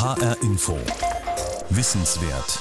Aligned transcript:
HR 0.00 0.34
Info. 0.40 0.78
Wissenswert. 1.68 2.58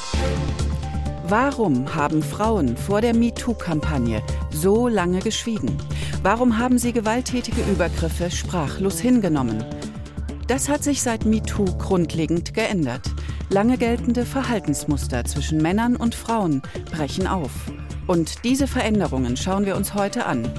Warum 1.30 1.96
haben 1.96 2.22
Frauen 2.22 2.76
vor 2.76 3.00
der 3.00 3.16
MeToo-Kampagne 3.16 4.22
so 4.52 4.90
lange 4.90 5.20
geschwiegen? 5.20 5.78
Warum 6.22 6.58
haben 6.58 6.78
sie 6.78 6.92
gewalttätige 6.92 7.62
Übergriffe 7.62 8.30
sprachlos 8.30 9.00
hingenommen? 9.00 9.64
Das 10.48 10.68
hat 10.68 10.84
sich 10.84 11.02
seit 11.02 11.24
MeToo 11.24 11.64
grundlegend 11.78 12.54
geändert. 12.54 13.10
Lange 13.50 13.78
geltende 13.78 14.26
Verhaltensmuster 14.26 15.24
zwischen 15.24 15.62
Männern 15.62 15.96
und 15.96 16.16
Frauen 16.16 16.62
brechen 16.92 17.26
auf. 17.26 17.52
Und 18.06 18.44
diese 18.44 18.68
Veränderungen 18.68 19.38
schauen 19.38 19.66
wir 19.66 19.78
uns 19.78 19.94
heute 19.94 20.26
an. 20.26 20.52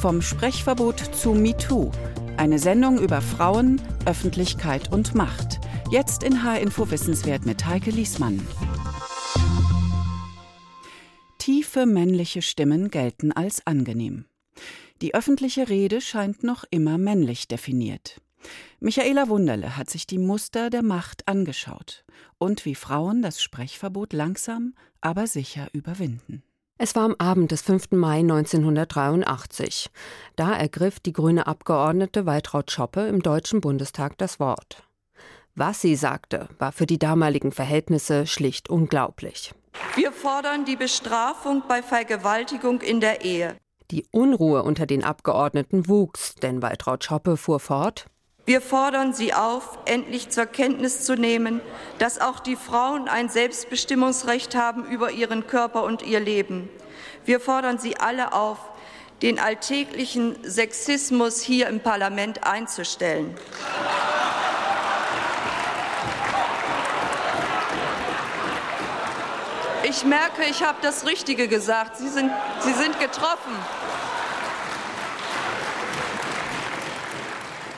Vom 0.00 0.20
Sprechverbot 0.20 0.98
zu 0.98 1.30
MeToo. 1.32 1.92
Eine 2.36 2.58
Sendung 2.58 2.98
über 2.98 3.20
Frauen, 3.20 3.80
Öffentlichkeit 4.04 4.92
und 4.92 5.14
Macht. 5.14 5.60
Jetzt 5.94 6.24
in 6.24 6.42
H-Info 6.42 6.90
Wissenswert 6.90 7.46
mit 7.46 7.66
Heike 7.66 7.92
Liesmann. 7.92 8.44
Tiefe 11.38 11.86
männliche 11.86 12.42
Stimmen 12.42 12.90
gelten 12.90 13.30
als 13.30 13.64
angenehm. 13.64 14.24
Die 15.02 15.14
öffentliche 15.14 15.68
Rede 15.68 16.00
scheint 16.00 16.42
noch 16.42 16.64
immer 16.68 16.98
männlich 16.98 17.46
definiert. 17.46 18.20
Michaela 18.80 19.28
Wunderle 19.28 19.76
hat 19.76 19.88
sich 19.88 20.04
die 20.08 20.18
Muster 20.18 20.68
der 20.68 20.82
Macht 20.82 21.28
angeschaut 21.28 22.04
und 22.38 22.64
wie 22.64 22.74
Frauen 22.74 23.22
das 23.22 23.40
Sprechverbot 23.40 24.12
langsam, 24.12 24.74
aber 25.00 25.28
sicher 25.28 25.68
überwinden. 25.74 26.42
Es 26.76 26.96
war 26.96 27.04
am 27.04 27.14
Abend 27.20 27.52
des 27.52 27.62
5. 27.62 27.92
Mai 27.92 28.18
1983. 28.18 29.90
Da 30.34 30.56
ergriff 30.56 30.98
die 30.98 31.12
grüne 31.12 31.46
Abgeordnete 31.46 32.26
Waltraud 32.26 32.72
Schoppe 32.72 33.02
im 33.02 33.22
Deutschen 33.22 33.60
Bundestag 33.60 34.18
das 34.18 34.40
Wort. 34.40 34.82
Was 35.56 35.80
sie 35.80 35.94
sagte, 35.94 36.48
war 36.58 36.72
für 36.72 36.84
die 36.84 36.98
damaligen 36.98 37.52
Verhältnisse 37.52 38.26
schlicht 38.26 38.68
unglaublich. 38.68 39.54
Wir 39.94 40.10
fordern 40.10 40.64
die 40.64 40.74
Bestrafung 40.74 41.62
bei 41.68 41.80
Vergewaltigung 41.80 42.80
in 42.80 43.00
der 43.00 43.24
Ehe. 43.24 43.54
Die 43.92 44.04
Unruhe 44.10 44.64
unter 44.64 44.86
den 44.86 45.04
Abgeordneten 45.04 45.88
wuchs, 45.88 46.34
denn 46.34 46.60
Waltraud 46.60 47.04
Schoppe 47.04 47.36
fuhr 47.36 47.60
fort. 47.60 48.06
Wir 48.46 48.60
fordern 48.60 49.14
Sie 49.14 49.32
auf, 49.32 49.78
endlich 49.84 50.28
zur 50.30 50.46
Kenntnis 50.46 51.04
zu 51.04 51.14
nehmen, 51.14 51.60
dass 51.98 52.20
auch 52.20 52.40
die 52.40 52.56
Frauen 52.56 53.06
ein 53.06 53.28
Selbstbestimmungsrecht 53.28 54.56
haben 54.56 54.84
über 54.84 55.12
ihren 55.12 55.46
Körper 55.46 55.84
und 55.84 56.02
ihr 56.02 56.18
Leben. 56.18 56.68
Wir 57.24 57.38
fordern 57.38 57.78
Sie 57.78 57.96
alle 57.96 58.32
auf, 58.32 58.58
den 59.22 59.38
alltäglichen 59.38 60.36
Sexismus 60.42 61.40
hier 61.40 61.68
im 61.68 61.78
Parlament 61.78 62.44
einzustellen. 62.44 63.36
Ich 69.86 70.04
merke, 70.04 70.42
ich 70.48 70.62
habe 70.62 70.78
das 70.80 71.06
Richtige 71.06 71.46
gesagt. 71.46 71.98
Sie 71.98 72.08
sind, 72.08 72.30
Sie 72.60 72.72
sind 72.72 72.98
getroffen. 72.98 73.52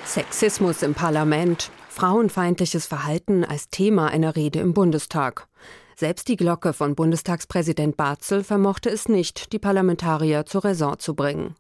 Sexismus 0.05 0.83
im 0.83 0.95
Parlament, 0.95 1.71
frauenfeindliches 1.89 2.87
Verhalten 2.87 3.45
als 3.45 3.71
Thema 3.71 4.07
einer 4.09 4.37
Rede 4.37 4.61
im 4.61 4.73
Bundestag. 4.73 5.49
Selbst 5.97 6.29
die 6.29 6.37
Glocke 6.37 6.73
von 6.73 6.95
Bundestagspräsident 6.95 7.97
Barzel 7.97 8.45
vermochte 8.45 8.89
es 8.89 9.09
nicht, 9.09 9.53
die 9.53 9.59
Parlamentarier 9.59 10.47
zur 10.47 10.65
Raison 10.65 10.99
zu 11.01 11.15
bringen. 11.15 11.57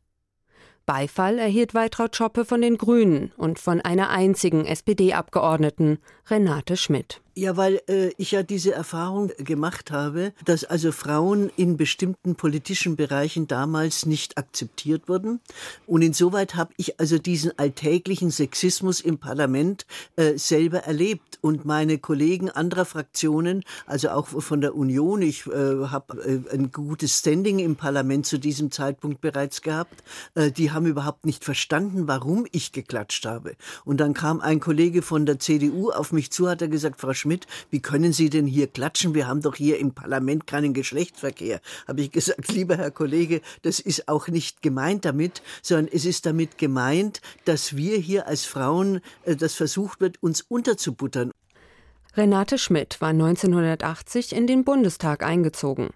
Beifall 0.84 1.40
erhielt 1.40 1.74
Waltraud 1.74 2.14
Schoppe 2.14 2.44
von 2.44 2.60
den 2.60 2.78
Grünen 2.78 3.32
und 3.36 3.58
von 3.58 3.80
einer 3.80 4.10
einzigen 4.10 4.64
SPD-Abgeordneten, 4.64 5.98
Renate 6.30 6.76
Schmidt. 6.76 7.20
Ja, 7.38 7.58
weil 7.58 7.82
äh, 7.86 8.12
ich 8.16 8.30
ja 8.30 8.42
diese 8.42 8.72
Erfahrung 8.72 9.30
gemacht 9.36 9.90
habe, 9.90 10.32
dass 10.46 10.64
also 10.64 10.90
Frauen 10.90 11.50
in 11.54 11.76
bestimmten 11.76 12.34
politischen 12.34 12.96
Bereichen 12.96 13.46
damals 13.46 14.06
nicht 14.06 14.38
akzeptiert 14.38 15.06
wurden. 15.06 15.40
Und 15.86 16.00
insoweit 16.00 16.54
habe 16.54 16.72
ich 16.78 16.98
also 16.98 17.18
diesen 17.18 17.52
alltäglichen 17.58 18.30
Sexismus 18.30 19.02
im 19.02 19.18
Parlament 19.18 19.84
äh, 20.16 20.38
selber 20.38 20.84
erlebt. 20.84 21.38
Und 21.42 21.66
meine 21.66 21.98
Kollegen 21.98 22.48
anderer 22.48 22.86
Fraktionen, 22.86 23.64
also 23.84 24.08
auch 24.08 24.28
von 24.28 24.62
der 24.62 24.74
Union, 24.74 25.20
ich 25.20 25.46
äh, 25.46 25.50
habe 25.50 26.42
äh, 26.48 26.54
ein 26.54 26.72
gutes 26.72 27.18
Standing 27.18 27.58
im 27.58 27.76
Parlament 27.76 28.24
zu 28.24 28.38
diesem 28.38 28.70
Zeitpunkt 28.70 29.20
bereits 29.20 29.60
gehabt, 29.60 30.02
äh, 30.36 30.50
die 30.50 30.70
haben 30.70 30.86
überhaupt 30.86 31.26
nicht 31.26 31.44
verstanden, 31.44 32.08
warum 32.08 32.46
ich 32.50 32.72
geklatscht 32.72 33.26
habe. 33.26 33.56
Und 33.84 34.00
dann 34.00 34.14
kam 34.14 34.40
ein 34.40 34.58
Kollege 34.58 35.02
von 35.02 35.26
der 35.26 35.38
CDU 35.38 35.90
auf 35.90 36.12
mich 36.12 36.32
zu, 36.32 36.48
hat 36.48 36.62
er 36.62 36.68
gesagt, 36.68 36.98
Frau 36.98 37.12
Schmidt, 37.26 37.48
wie 37.70 37.80
können 37.80 38.12
Sie 38.12 38.30
denn 38.30 38.46
hier 38.46 38.68
klatschen? 38.68 39.12
Wir 39.12 39.26
haben 39.26 39.42
doch 39.42 39.56
hier 39.56 39.80
im 39.80 39.92
Parlament 39.92 40.46
keinen 40.46 40.74
Geschlechtsverkehr. 40.74 41.60
Habe 41.88 42.02
ich 42.02 42.12
gesagt, 42.12 42.46
lieber 42.52 42.76
Herr 42.76 42.92
Kollege, 42.92 43.40
das 43.62 43.80
ist 43.80 44.06
auch 44.06 44.28
nicht 44.28 44.62
gemeint 44.62 45.04
damit, 45.04 45.42
sondern 45.60 45.88
es 45.92 46.04
ist 46.04 46.24
damit 46.24 46.56
gemeint, 46.56 47.20
dass 47.44 47.74
wir 47.74 47.98
hier 47.98 48.28
als 48.28 48.44
Frauen, 48.44 49.00
äh, 49.24 49.34
das 49.34 49.54
versucht 49.54 50.00
wird, 50.00 50.22
uns 50.22 50.40
unterzubuttern. 50.40 51.32
Renate 52.16 52.58
Schmidt 52.58 53.00
war 53.00 53.10
1980 53.10 54.32
in 54.32 54.46
den 54.46 54.62
Bundestag 54.62 55.24
eingezogen. 55.24 55.90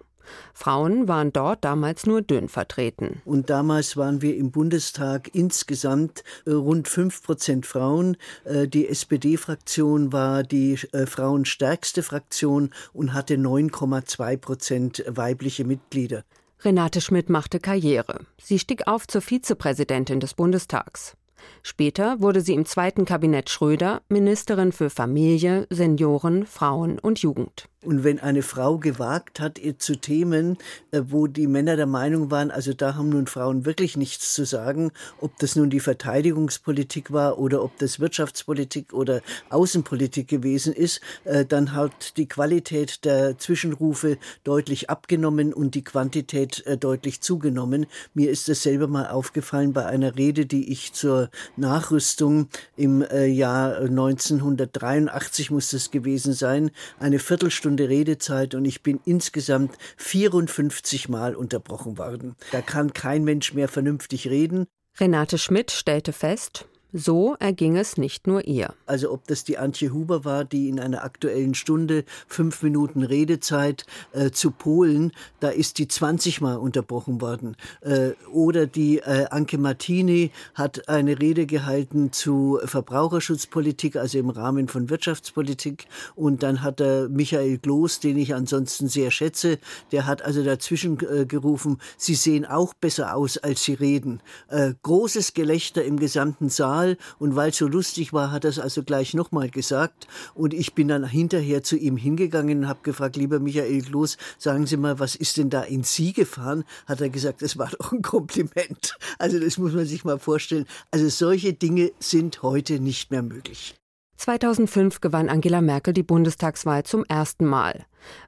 Frauen 0.53 1.07
waren 1.07 1.33
dort 1.33 1.63
damals 1.63 2.05
nur 2.05 2.21
dünn 2.21 2.49
vertreten. 2.49 3.21
Und 3.25 3.49
damals 3.49 3.97
waren 3.97 4.21
wir 4.21 4.35
im 4.35 4.51
Bundestag 4.51 5.33
insgesamt 5.33 6.23
äh, 6.45 6.51
rund 6.51 6.87
fünf 6.87 7.23
Prozent 7.23 7.65
Frauen. 7.65 8.17
Äh, 8.43 8.67
die 8.67 8.87
SPD-Fraktion 8.87 10.13
war 10.13 10.43
die 10.43 10.77
äh, 10.91 11.05
frauenstärkste 11.05 12.03
Fraktion 12.03 12.71
und 12.93 13.13
hatte 13.13 13.35
9,2 13.35 14.37
Prozent 14.37 15.03
weibliche 15.07 15.65
Mitglieder. 15.65 16.23
Renate 16.63 17.01
Schmidt 17.01 17.29
machte 17.29 17.59
Karriere. 17.59 18.21
Sie 18.39 18.59
stieg 18.59 18.87
auf 18.87 19.07
zur 19.07 19.21
Vizepräsidentin 19.21 20.19
des 20.19 20.35
Bundestags. 20.35 21.15
Später 21.63 22.21
wurde 22.21 22.41
sie 22.41 22.53
im 22.53 22.65
zweiten 22.65 23.05
Kabinett 23.05 23.49
Schröder 23.49 24.01
Ministerin 24.09 24.71
für 24.71 24.89
Familie, 24.89 25.65
Senioren, 25.69 26.45
Frauen 26.45 26.99
und 26.99 27.19
Jugend. 27.19 27.67
Und 27.83 28.03
wenn 28.03 28.19
eine 28.19 28.43
Frau 28.43 28.77
gewagt 28.77 29.39
hat 29.39 29.59
zu 29.79 29.95
Themen, 29.95 30.59
äh, 30.91 31.01
wo 31.07 31.25
die 31.25 31.47
Männer 31.47 31.75
der 31.75 31.87
Meinung 31.87 32.29
waren, 32.29 32.51
also 32.51 32.73
da 32.73 32.93
haben 32.93 33.09
nun 33.09 33.25
Frauen 33.25 33.65
wirklich 33.65 33.97
nichts 33.97 34.35
zu 34.35 34.45
sagen, 34.45 34.91
ob 35.19 35.35
das 35.39 35.55
nun 35.55 35.71
die 35.71 35.79
Verteidigungspolitik 35.79 37.11
war 37.11 37.39
oder 37.39 37.63
ob 37.63 37.75
das 37.79 37.99
Wirtschaftspolitik 37.99 38.93
oder 38.93 39.21
Außenpolitik 39.49 40.27
gewesen 40.27 40.73
ist, 40.73 41.01
äh, 41.23 41.43
dann 41.43 41.73
hat 41.73 42.17
die 42.17 42.27
Qualität 42.27 43.03
der 43.03 43.39
Zwischenrufe 43.39 44.19
deutlich 44.43 44.91
abgenommen 44.91 45.51
und 45.51 45.73
die 45.73 45.83
Quantität 45.83 46.63
äh, 46.67 46.77
deutlich 46.77 47.21
zugenommen. 47.21 47.87
Mir 48.13 48.29
ist 48.29 48.47
das 48.47 48.61
selber 48.61 48.87
mal 48.87 49.07
aufgefallen 49.07 49.73
bei 49.73 49.87
einer 49.87 50.15
Rede, 50.17 50.45
die 50.45 50.71
ich 50.71 50.93
zur 50.93 51.31
Nachrüstung 51.57 52.47
im 52.77 53.03
Jahr 53.11 53.77
1983 53.77 55.49
muss 55.49 55.71
das 55.71 55.89
gewesen 55.89 56.33
sein, 56.33 56.69
eine 56.99 57.17
Viertelstunde 57.17 57.70
Stunde 57.71 57.87
Redezeit 57.87 58.53
und 58.53 58.65
ich 58.65 58.83
bin 58.83 58.99
insgesamt 59.05 59.77
54 59.95 61.07
Mal 61.07 61.35
unterbrochen 61.35 61.97
worden. 61.97 62.35
Da 62.51 62.61
kann 62.61 62.91
kein 62.91 63.23
Mensch 63.23 63.53
mehr 63.53 63.69
vernünftig 63.69 64.27
reden. 64.27 64.65
Renate 64.99 65.37
Schmidt 65.37 65.71
stellte 65.71 66.11
fest, 66.11 66.67
so 66.93 67.35
erging 67.39 67.77
es 67.77 67.97
nicht 67.97 68.27
nur 68.27 68.45
ihr. 68.45 68.73
Also 68.85 69.11
ob 69.11 69.27
das 69.27 69.43
die 69.43 69.57
Antje 69.57 69.93
Huber 69.93 70.25
war, 70.25 70.43
die 70.43 70.69
in 70.69 70.79
einer 70.79 71.03
aktuellen 71.03 71.53
Stunde 71.53 72.03
fünf 72.27 72.61
Minuten 72.63 73.03
Redezeit 73.03 73.85
äh, 74.11 74.31
zu 74.31 74.51
Polen, 74.51 75.11
da 75.39 75.49
ist 75.49 75.77
die 75.77 75.87
20 75.87 76.41
Mal 76.41 76.57
unterbrochen 76.57 77.21
worden. 77.21 77.55
Äh, 77.81 78.11
oder 78.31 78.67
die 78.67 78.99
äh, 78.99 79.27
Anke 79.29 79.57
Martini 79.57 80.31
hat 80.53 80.89
eine 80.89 81.19
Rede 81.19 81.45
gehalten 81.45 82.11
zu 82.11 82.59
Verbraucherschutzpolitik, 82.65 83.95
also 83.95 84.17
im 84.17 84.29
Rahmen 84.29 84.67
von 84.67 84.89
Wirtschaftspolitik. 84.89 85.85
Und 86.15 86.43
dann 86.43 86.61
hat 86.61 86.79
der 86.79 87.07
Michael 87.09 87.57
Gloß, 87.57 88.01
den 88.01 88.17
ich 88.17 88.35
ansonsten 88.35 88.89
sehr 88.89 89.11
schätze, 89.11 89.59
der 89.91 90.05
hat 90.05 90.21
also 90.21 90.43
dazwischen 90.43 90.97
äh, 90.99 91.25
gerufen, 91.25 91.77
Sie 91.97 92.15
sehen 92.15 92.45
auch 92.45 92.73
besser 92.73 93.15
aus, 93.15 93.37
als 93.37 93.63
Sie 93.63 93.73
reden. 93.73 94.21
Äh, 94.49 94.73
großes 94.81 95.33
Gelächter 95.33 95.83
im 95.83 95.97
gesamten 95.97 96.49
Saal 96.49 96.80
Mal 96.81 96.97
und 97.19 97.35
weil 97.35 97.49
es 97.49 97.57
so 97.57 97.67
lustig 97.67 98.13
war, 98.13 98.31
hat 98.31 98.43
er 98.43 98.49
es 98.49 98.59
also 98.59 98.83
gleich 98.83 99.13
nochmal 99.13 99.49
gesagt. 99.49 100.07
Und 100.33 100.53
ich 100.53 100.73
bin 100.73 100.87
dann 100.87 101.05
hinterher 101.05 101.63
zu 101.63 101.77
ihm 101.77 101.97
hingegangen 101.97 102.59
und 102.59 102.67
habe 102.67 102.79
gefragt, 102.83 103.15
lieber 103.15 103.39
Michael 103.39 103.81
Kloß, 103.81 104.17
sagen 104.37 104.65
Sie 104.65 104.77
mal, 104.77 104.99
was 104.99 105.15
ist 105.15 105.37
denn 105.37 105.49
da 105.49 105.61
in 105.61 105.83
Sie 105.83 106.13
gefahren? 106.13 106.63
Hat 106.87 107.01
er 107.01 107.09
gesagt, 107.09 107.41
das 107.41 107.57
war 107.57 107.69
doch 107.77 107.91
ein 107.91 108.01
Kompliment. 108.01 108.97
Also 109.19 109.39
das 109.39 109.57
muss 109.57 109.73
man 109.73 109.85
sich 109.85 110.03
mal 110.03 110.19
vorstellen. 110.19 110.65
Also 110.91 111.09
solche 111.09 111.53
Dinge 111.53 111.91
sind 111.99 112.41
heute 112.41 112.79
nicht 112.79 113.11
mehr 113.11 113.21
möglich. 113.21 113.75
2005 114.17 115.01
gewann 115.01 115.29
Angela 115.29 115.61
Merkel 115.61 115.93
die 115.93 116.03
Bundestagswahl 116.03 116.83
zum 116.83 117.03
ersten 117.05 117.45
Mal. 117.45 117.85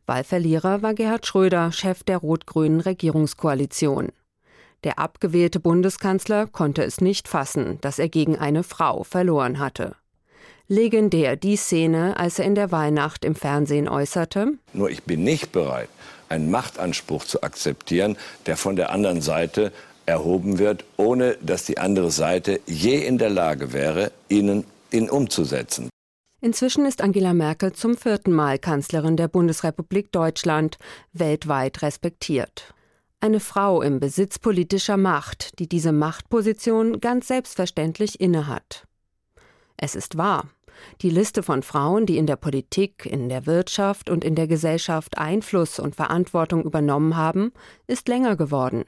Wahlverlierer 0.07 0.81
war 0.81 0.93
Gerhard 0.93 1.25
Schröder, 1.25 1.71
Chef 1.71 2.03
der 2.03 2.17
rot-grünen 2.17 2.79
Regierungskoalition. 2.79 4.11
Der 4.83 4.99
abgewählte 4.99 5.59
Bundeskanzler 5.59 6.47
konnte 6.47 6.83
es 6.83 6.99
nicht 6.99 7.27
fassen, 7.27 7.77
dass 7.81 7.99
er 7.99 8.09
gegen 8.09 8.37
eine 8.37 8.63
Frau 8.63 9.03
verloren 9.03 9.59
hatte. 9.59 9.95
Legendär 10.67 11.35
die 11.35 11.55
Szene, 11.55 12.17
als 12.17 12.39
er 12.39 12.45
in 12.45 12.55
der 12.55 12.71
Weihnacht 12.71 13.25
im 13.25 13.35
Fernsehen 13.35 13.87
äußerte. 13.87 14.53
Nur 14.73 14.89
ich 14.89 15.03
bin 15.03 15.23
nicht 15.23 15.51
bereit, 15.51 15.89
einen 16.29 16.51
Machtanspruch 16.51 17.25
zu 17.25 17.43
akzeptieren, 17.43 18.17
der 18.45 18.57
von 18.57 18.75
der 18.75 18.91
anderen 18.91 19.21
Seite 19.21 19.71
erhoben 20.05 20.59
wird, 20.59 20.83
ohne 20.97 21.37
dass 21.41 21.65
die 21.65 21.77
andere 21.77 22.11
Seite 22.11 22.59
je 22.65 22.97
in 23.05 23.17
der 23.17 23.29
Lage 23.29 23.71
wäre, 23.71 24.11
ihn, 24.29 24.65
ihn 24.91 25.09
umzusetzen. 25.09 25.89
Inzwischen 26.41 26.85
ist 26.85 27.01
Angela 27.01 27.33
Merkel 27.33 27.71
zum 27.71 27.95
vierten 27.95 28.33
Mal 28.33 28.59
Kanzlerin 28.59 29.15
der 29.15 29.29
Bundesrepublik 29.29 30.11
Deutschland, 30.11 30.77
weltweit 31.13 31.81
respektiert. 31.81 32.73
Eine 33.23 33.39
Frau 33.39 33.81
im 33.81 34.01
Besitz 34.01 34.37
politischer 34.37 34.97
Macht, 34.97 35.57
die 35.59 35.69
diese 35.69 35.93
Machtposition 35.93 36.99
ganz 36.99 37.29
selbstverständlich 37.29 38.19
innehat. 38.19 38.85
Es 39.77 39.95
ist 39.95 40.17
wahr. 40.17 40.49
Die 41.01 41.09
Liste 41.09 41.41
von 41.41 41.63
Frauen, 41.63 42.05
die 42.05 42.17
in 42.17 42.27
der 42.27 42.35
Politik, 42.35 43.05
in 43.05 43.29
der 43.29 43.45
Wirtschaft 43.45 44.09
und 44.09 44.25
in 44.25 44.35
der 44.35 44.47
Gesellschaft 44.47 45.17
Einfluss 45.17 45.79
und 45.79 45.95
Verantwortung 45.95 46.65
übernommen 46.65 47.15
haben, 47.15 47.53
ist 47.87 48.09
länger 48.09 48.35
geworden. 48.35 48.83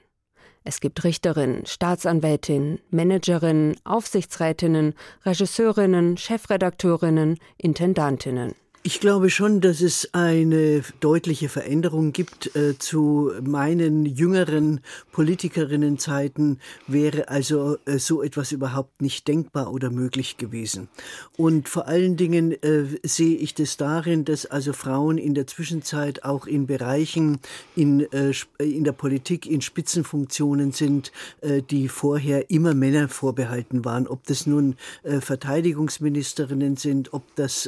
Es 0.65 0.81
gibt 0.81 1.05
Richterinnen, 1.05 1.65
Staatsanwältinnen, 1.65 2.81
Managerinnen, 2.89 3.77
Aufsichtsrätinnen, 3.85 4.95
Regisseurinnen, 5.25 6.17
Chefredakteurinnen, 6.17 7.39
Intendantinnen. 7.57 8.53
Ich 8.87 8.99
glaube 8.99 9.31
schon, 9.31 9.61
dass 9.61 9.81
es 9.81 10.13
eine 10.13 10.83
deutliche 10.99 11.49
Veränderung 11.49 12.13
gibt. 12.13 12.55
Äh, 12.55 12.77
zu 12.77 13.31
meinen 13.41 14.05
jüngeren 14.05 14.79
Politikerinnenzeiten 15.11 16.59
wäre 16.85 17.29
also 17.29 17.79
äh, 17.87 17.97
so 17.97 18.21
etwas 18.21 18.51
überhaupt 18.51 19.01
nicht 19.01 19.27
denkbar 19.27 19.73
oder 19.73 19.89
möglich 19.89 20.37
gewesen. 20.37 20.87
Und 21.35 21.67
vor 21.67 21.87
allen 21.87 22.15
Dingen 22.15 22.51
äh, 22.61 22.83
sehe 23.01 23.35
ich 23.35 23.55
das 23.55 23.77
darin, 23.77 24.23
dass 24.23 24.45
also 24.45 24.71
Frauen 24.71 25.17
in 25.17 25.33
der 25.33 25.47
Zwischenzeit 25.47 26.23
auch 26.23 26.45
in 26.45 26.67
Bereichen 26.67 27.39
in, 27.75 28.01
äh, 28.11 28.33
in 28.59 28.83
der 28.83 28.91
Politik 28.91 29.47
in 29.47 29.61
Spitzenfunktionen 29.61 30.73
sind, 30.73 31.11
äh, 31.41 31.63
die 31.63 31.87
vorher 31.87 32.51
immer 32.51 32.75
Männer 32.75 33.09
vorbehalten 33.09 33.83
waren. 33.83 34.05
Ob 34.05 34.27
das 34.27 34.45
nun 34.45 34.75
äh, 35.01 35.21
Verteidigungsministerinnen 35.21 36.77
sind, 36.77 37.13
ob 37.13 37.35
das 37.35 37.67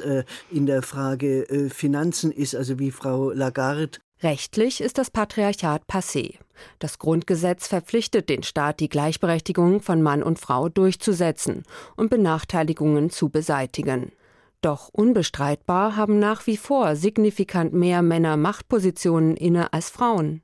in 0.51 0.67
der 0.67 0.83
Frage 0.83 1.06
Frage 1.07 1.49
äh, 1.49 1.69
Finanzen 1.69 2.33
ist, 2.33 2.53
also 2.53 2.79
wie 2.79 2.91
Frau 2.91 3.31
Lagarde. 3.31 3.99
Rechtlich 4.23 4.81
ist 4.81 4.97
das 4.97 5.09
Patriarchat 5.09 5.83
passé. 5.87 6.33
Das 6.79 6.99
Grundgesetz 6.99 7.65
verpflichtet 7.65 8.27
den 8.27 8.43
Staat, 8.43 8.81
die 8.81 8.89
Gleichberechtigung 8.89 9.79
von 9.79 10.01
Mann 10.01 10.21
und 10.21 10.37
Frau 10.37 10.67
durchzusetzen 10.67 11.63
und 11.95 12.09
Benachteiligungen 12.09 13.09
zu 13.09 13.29
beseitigen. 13.29 14.11
Doch 14.59 14.89
unbestreitbar 14.91 15.95
haben 15.95 16.19
nach 16.19 16.45
wie 16.45 16.57
vor 16.57 16.97
signifikant 16.97 17.71
mehr 17.71 18.01
Männer 18.01 18.35
Machtpositionen 18.35 19.37
inne 19.37 19.71
als 19.71 19.89
Frauen. 19.89 20.41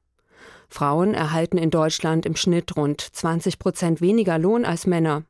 Frauen 0.69 1.13
erhalten 1.13 1.57
in 1.57 1.71
Deutschland 1.71 2.25
im 2.25 2.37
Schnitt 2.37 2.77
rund 2.77 3.01
20 3.01 3.59
Prozent 3.59 3.99
weniger 3.99 4.39
Lohn 4.39 4.63
als 4.63 4.87
Männer. 4.87 5.23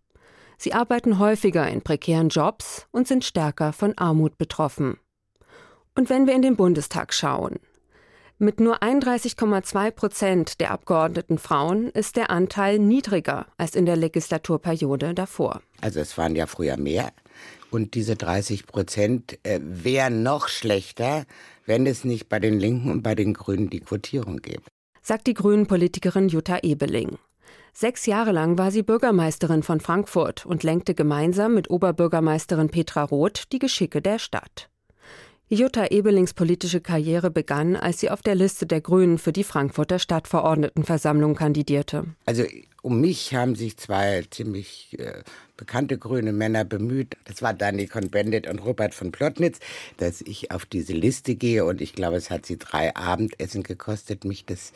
Sie 0.59 0.74
arbeiten 0.74 1.18
häufiger 1.18 1.68
in 1.68 1.81
prekären 1.81 2.30
Jobs 2.30 2.85
und 2.91 3.07
sind 3.07 3.25
stärker 3.25 3.74
von 3.74 3.97
Armut 3.97 4.38
betroffen. 4.38 5.00
Und 5.95 6.10
wenn 6.10 6.25
wir 6.25 6.34
in 6.34 6.42
den 6.42 6.56
Bundestag 6.56 7.13
schauen, 7.13 7.60
mit 8.40 8.60
nur 8.60 8.81
31,2 8.81 9.92
Prozent 9.92 10.60
der 10.60 10.72
Abgeordneten 10.72 11.38
Frauen 11.38 11.90
ist 11.90 12.16
der 12.16 12.31
Anteil 12.31 12.80
niedriger 12.80 13.45
als 13.57 13.75
in 13.75 13.86
der 13.86 13.95
Legislaturperiode 13.95 15.13
davor. 15.13 15.62
Also 15.81 16.00
es 16.00 16.18
waren 16.18 16.36
ja 16.36 16.48
früher 16.48 16.78
mehr. 16.78 17.13
Und 17.69 17.94
diese 17.94 18.16
30 18.16 18.66
Prozent 18.66 19.40
äh, 19.44 19.60
wären 19.62 20.24
noch 20.24 20.48
schlechter, 20.48 21.25
wenn 21.66 21.86
es 21.86 22.04
nicht 22.04 22.28
bei 22.28 22.40
den 22.40 22.60
Linken 22.60 22.92
und 22.92 23.04
bei 23.04 23.16
den 23.16 23.34
Grünen 23.34 23.69
die 23.69 23.80
Quotierung 23.80 24.38
gäbe. 24.38 24.63
Sagt 25.01 25.28
die 25.28 25.34
Grünen-Politikerin 25.36 26.28
Jutta 26.28 26.60
Ebeling. 26.63 27.18
Sechs 27.72 28.06
Jahre 28.06 28.31
lang 28.31 28.57
war 28.57 28.72
sie 28.72 28.84
Bürgermeisterin 28.84 29.63
von 29.63 29.80
Frankfurt 29.80 30.45
und 30.45 30.63
lenkte 30.63 30.95
gemeinsam 30.95 31.54
mit 31.54 31.69
Oberbürgermeisterin 31.69 32.69
Petra 32.69 33.04
Roth 33.04 33.51
die 33.51 33.60
Geschicke 33.60 34.01
der 34.01 34.19
Stadt. 34.19 34.69
Jutta 35.54 35.92
Ebelings 35.92 36.34
politische 36.34 36.82
Karriere 36.82 37.30
begann, 37.30 37.76
als 37.76 38.00
sie 38.00 38.10
auf 38.10 38.24
der 38.24 38.34
Liste 38.34 38.66
der 38.66 38.82
Grünen 38.82 39.20
für 39.20 39.32
die 39.32 39.44
Frankfurter 39.44 40.00
Stadtverordnetenversammlung 40.00 41.36
kandidierte. 41.36 42.06
Also 42.26 42.44
um 42.83 43.00
mich 43.00 43.33
haben 43.33 43.56
sich 43.56 43.77
zwei 43.77 44.24
ziemlich 44.30 45.00
äh, 45.00 45.24
bekannte 45.56 45.97
grüne 45.97 46.33
Männer 46.33 46.65
bemüht. 46.65 47.15
Das 47.24 47.41
war 47.41 47.53
Danny 47.53 47.88
Cohn-Bendit 47.88 48.47
und 48.47 48.59
Robert 48.59 48.94
von 48.94 49.13
Plotnitz, 49.13 49.59
dass 49.95 50.19
ich 50.19 50.51
auf 50.51 50.65
diese 50.65 50.91
Liste 50.91 51.35
gehe. 51.35 51.63
Und 51.63 51.80
ich 51.80 51.94
glaube, 51.94 52.18
es 52.18 52.30
hat 52.30 52.45
sie 52.45 52.57
drei 52.57 52.94
Abendessen 52.94 53.63
gekostet, 53.63 54.25
mich 54.25 54.45
das, 54.45 54.74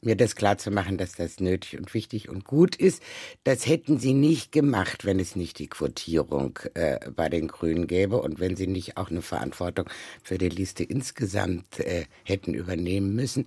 mir 0.00 0.16
das 0.16 0.34
klarzumachen, 0.34 0.96
dass 0.96 1.12
das 1.12 1.40
nötig 1.40 1.78
und 1.78 1.92
wichtig 1.92 2.30
und 2.30 2.44
gut 2.44 2.74
ist. 2.74 3.02
Das 3.44 3.66
hätten 3.66 3.98
sie 3.98 4.14
nicht 4.14 4.50
gemacht, 4.50 5.04
wenn 5.04 5.20
es 5.20 5.36
nicht 5.36 5.58
die 5.58 5.68
Quotierung 5.68 6.58
äh, 6.72 7.10
bei 7.10 7.28
den 7.28 7.48
Grünen 7.48 7.86
gäbe 7.86 8.22
und 8.22 8.40
wenn 8.40 8.56
sie 8.56 8.66
nicht 8.66 8.96
auch 8.96 9.10
eine 9.10 9.22
Verantwortung 9.22 9.90
für 10.22 10.38
die 10.38 10.48
Liste 10.48 10.84
insgesamt 10.84 11.80
äh, 11.80 12.06
hätten 12.24 12.54
übernehmen 12.54 13.14
müssen. 13.14 13.46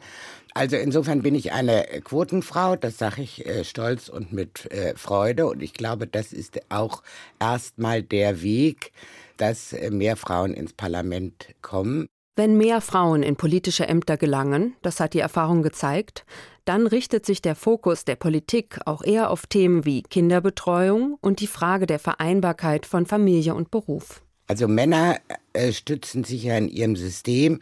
Also 0.58 0.78
insofern 0.78 1.22
bin 1.22 1.36
ich 1.36 1.52
eine 1.52 1.84
Quotenfrau, 2.02 2.78
das 2.78 2.98
sage 2.98 3.22
ich 3.22 3.46
äh, 3.46 3.66
stolz 3.66 4.08
und 4.08 4.32
mit 4.32 4.72
äh, 4.72 4.96
Freude. 4.96 5.48
Und 5.48 5.62
ich 5.62 5.74
glaube, 5.74 6.08
das 6.08 6.32
ist 6.32 6.60
auch 6.70 7.04
erstmal 7.42 8.02
der 8.02 8.42
Weg, 8.42 8.94
dass 9.36 9.74
äh, 9.74 9.92
mehr 9.92 10.16
Frauen 10.16 10.54
ins 10.54 10.72
Parlament 10.72 11.50
kommen. 11.62 12.08
Wenn 12.38 12.58
mehr 12.58 12.80
Frauen 12.80 13.22
in 13.22 13.36
politische 13.36 13.88
Ämter 13.88 14.16
gelangen, 14.16 14.76
das 14.82 15.02
hat 15.02 15.14
die 15.14 15.20
Erfahrung 15.20 15.62
gezeigt, 15.62 16.26
dann 16.64 16.88
richtet 16.88 17.26
sich 17.26 17.42
der 17.42 17.56
Fokus 17.56 18.06
der 18.06 18.16
Politik 18.16 18.80
auch 18.86 19.04
eher 19.04 19.32
auf 19.32 19.48
Themen 19.48 19.84
wie 19.84 20.04
Kinderbetreuung 20.04 21.18
und 21.20 21.42
die 21.42 21.48
Frage 21.48 21.86
der 21.86 22.00
Vereinbarkeit 22.00 22.86
von 22.86 23.06
Familie 23.06 23.56
und 23.56 23.72
Beruf. 23.72 24.25
Also 24.48 24.68
Männer 24.68 25.20
äh, 25.54 25.72
stützen 25.72 26.24
sich 26.24 26.44
ja 26.44 26.58
in 26.58 26.70
ihrem 26.70 26.96
System, 26.96 27.60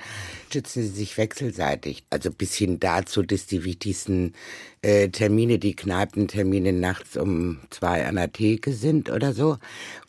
stützen 0.50 0.84
sie 0.84 0.90
sich 0.90 1.18
wechselseitig. 1.18 2.04
Also 2.10 2.30
bis 2.30 2.56
hin 2.56 2.80
dazu, 2.80 3.22
dass 3.22 3.46
die 3.46 3.64
wichtigsten 3.64 4.34
äh, 4.82 5.08
Termine, 5.10 5.60
die 5.60 5.76
Kneipentermine 5.76 6.74
nachts 6.74 7.16
um 7.16 7.60
zwei 7.70 8.06
an 8.06 8.16
der 8.16 8.34
Theke 8.34 8.74
sind 8.74 9.10
oder 9.10 9.34
so. 9.34 9.58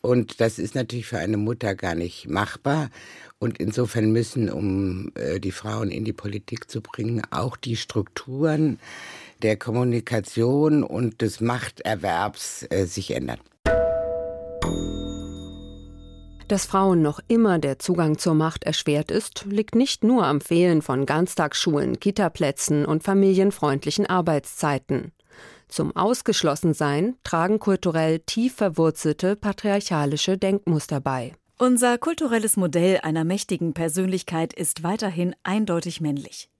Und 0.00 0.40
das 0.40 0.58
ist 0.58 0.74
natürlich 0.74 1.06
für 1.06 1.18
eine 1.18 1.36
Mutter 1.36 1.76
gar 1.76 1.94
nicht 1.94 2.28
machbar. 2.28 2.90
Und 3.38 3.58
insofern 3.58 4.10
müssen, 4.10 4.50
um 4.50 5.12
äh, 5.14 5.38
die 5.38 5.52
Frauen 5.52 5.90
in 5.90 6.04
die 6.04 6.12
Politik 6.12 6.70
zu 6.70 6.80
bringen, 6.80 7.22
auch 7.30 7.56
die 7.56 7.76
Strukturen 7.76 8.80
der 9.42 9.56
Kommunikation 9.56 10.82
und 10.82 11.20
des 11.20 11.40
Machterwerbs 11.40 12.66
äh, 12.70 12.86
sich 12.86 13.12
ändern. 13.12 13.38
Dass 16.48 16.66
Frauen 16.66 17.00
noch 17.00 17.20
immer 17.26 17.58
der 17.58 17.78
Zugang 17.78 18.18
zur 18.18 18.34
Macht 18.34 18.64
erschwert 18.64 19.10
ist, 19.10 19.46
liegt 19.48 19.74
nicht 19.74 20.04
nur 20.04 20.26
am 20.26 20.42
Fehlen 20.42 20.82
von 20.82 21.06
Ganztagsschulen, 21.06 21.98
Kitaplätzen 22.00 22.84
und 22.84 23.02
familienfreundlichen 23.02 24.06
Arbeitszeiten. 24.06 25.12
Zum 25.68 25.96
Ausgeschlossensein 25.96 27.16
tragen 27.24 27.58
kulturell 27.58 28.18
tief 28.20 28.56
verwurzelte 28.56 29.36
patriarchalische 29.36 30.36
Denkmuster 30.36 31.00
bei. 31.00 31.32
Unser 31.56 31.96
kulturelles 31.96 32.58
Modell 32.58 32.98
einer 33.02 33.24
mächtigen 33.24 33.72
Persönlichkeit 33.72 34.52
ist 34.52 34.82
weiterhin 34.82 35.34
eindeutig 35.44 36.02
männlich. 36.02 36.50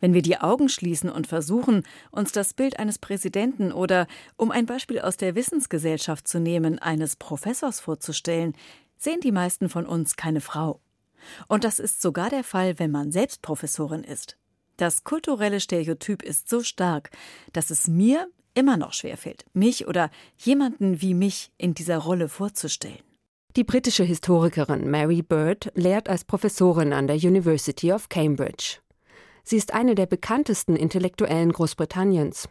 Wenn 0.00 0.14
wir 0.14 0.22
die 0.22 0.38
Augen 0.38 0.68
schließen 0.68 1.10
und 1.10 1.26
versuchen, 1.26 1.82
uns 2.10 2.32
das 2.32 2.54
Bild 2.54 2.78
eines 2.78 2.98
Präsidenten 2.98 3.72
oder, 3.72 4.06
um 4.36 4.50
ein 4.50 4.64
Beispiel 4.64 5.00
aus 5.00 5.16
der 5.16 5.34
Wissensgesellschaft 5.34 6.26
zu 6.26 6.38
nehmen, 6.40 6.78
eines 6.78 7.16
Professors 7.16 7.80
vorzustellen, 7.80 8.54
sehen 8.96 9.20
die 9.20 9.32
meisten 9.32 9.68
von 9.68 9.86
uns 9.86 10.16
keine 10.16 10.40
Frau. 10.40 10.80
Und 11.48 11.64
das 11.64 11.78
ist 11.78 12.00
sogar 12.00 12.30
der 12.30 12.44
Fall, 12.44 12.78
wenn 12.78 12.90
man 12.90 13.12
selbst 13.12 13.42
Professorin 13.42 14.04
ist. 14.04 14.36
Das 14.76 15.04
kulturelle 15.04 15.60
Stereotyp 15.60 16.22
ist 16.22 16.48
so 16.48 16.62
stark, 16.62 17.10
dass 17.52 17.70
es 17.70 17.88
mir 17.88 18.28
immer 18.54 18.76
noch 18.76 18.92
schwerfällt, 18.92 19.44
mich 19.52 19.86
oder 19.86 20.10
jemanden 20.38 21.00
wie 21.00 21.14
mich 21.14 21.52
in 21.58 21.74
dieser 21.74 21.98
Rolle 21.98 22.28
vorzustellen. 22.28 22.98
Die 23.56 23.64
britische 23.64 24.04
Historikerin 24.04 24.90
Mary 24.90 25.22
Bird 25.22 25.72
lehrt 25.74 26.08
als 26.08 26.24
Professorin 26.24 26.92
an 26.92 27.06
der 27.06 27.16
University 27.16 27.92
of 27.92 28.08
Cambridge. 28.08 28.78
Sie 29.44 29.56
ist 29.56 29.72
eine 29.72 29.94
der 29.94 30.06
bekanntesten 30.06 30.76
Intellektuellen 30.76 31.52
Großbritanniens. 31.52 32.48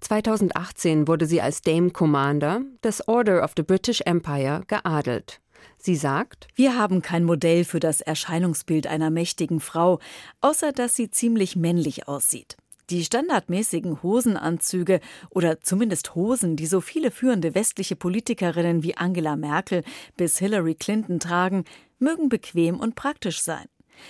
2018 0.00 1.06
wurde 1.06 1.26
sie 1.26 1.40
als 1.40 1.62
Dame 1.62 1.90
Commander 1.90 2.62
des 2.82 3.06
Order 3.06 3.44
of 3.44 3.52
the 3.56 3.62
British 3.62 4.00
Empire 4.00 4.62
geadelt. 4.66 5.41
Sie 5.78 5.96
sagt, 5.96 6.48
wir 6.54 6.76
haben 6.76 7.02
kein 7.02 7.24
Modell 7.24 7.64
für 7.64 7.80
das 7.80 8.00
Erscheinungsbild 8.00 8.86
einer 8.86 9.10
mächtigen 9.10 9.60
Frau, 9.60 9.98
außer 10.40 10.72
dass 10.72 10.94
sie 10.94 11.10
ziemlich 11.10 11.56
männlich 11.56 12.08
aussieht. 12.08 12.56
Die 12.90 13.04
standardmäßigen 13.04 14.02
Hosenanzüge 14.02 15.00
oder 15.30 15.60
zumindest 15.60 16.14
Hosen, 16.14 16.56
die 16.56 16.66
so 16.66 16.80
viele 16.80 17.10
führende 17.10 17.54
westliche 17.54 17.96
Politikerinnen 17.96 18.82
wie 18.82 18.96
Angela 18.96 19.36
Merkel 19.36 19.82
bis 20.16 20.38
Hillary 20.38 20.74
Clinton 20.74 21.20
tragen, 21.20 21.64
mögen 21.98 22.28
bequem 22.28 22.78
und 22.80 22.94
praktisch 22.94 23.40
sein. 23.40 23.66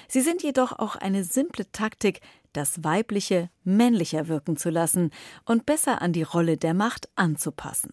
Sie 0.09 0.21
sind 0.21 0.43
jedoch 0.43 0.73
auch 0.73 0.97
eine 0.97 1.25
simple 1.25 1.71
Taktik, 1.71 2.21
das 2.53 2.85
Weibliche 2.85 3.51
männlicher 3.65 4.29
wirken 4.29 4.57
zu 4.57 4.71
lassen 4.71 5.11
und 5.45 5.67
besser 5.67 6.03
an 6.03 6.13
die 6.13 6.23
Rolle 6.23 6.57
der 6.57 6.75
Macht 6.75 7.09
anzupassen. 7.15 7.93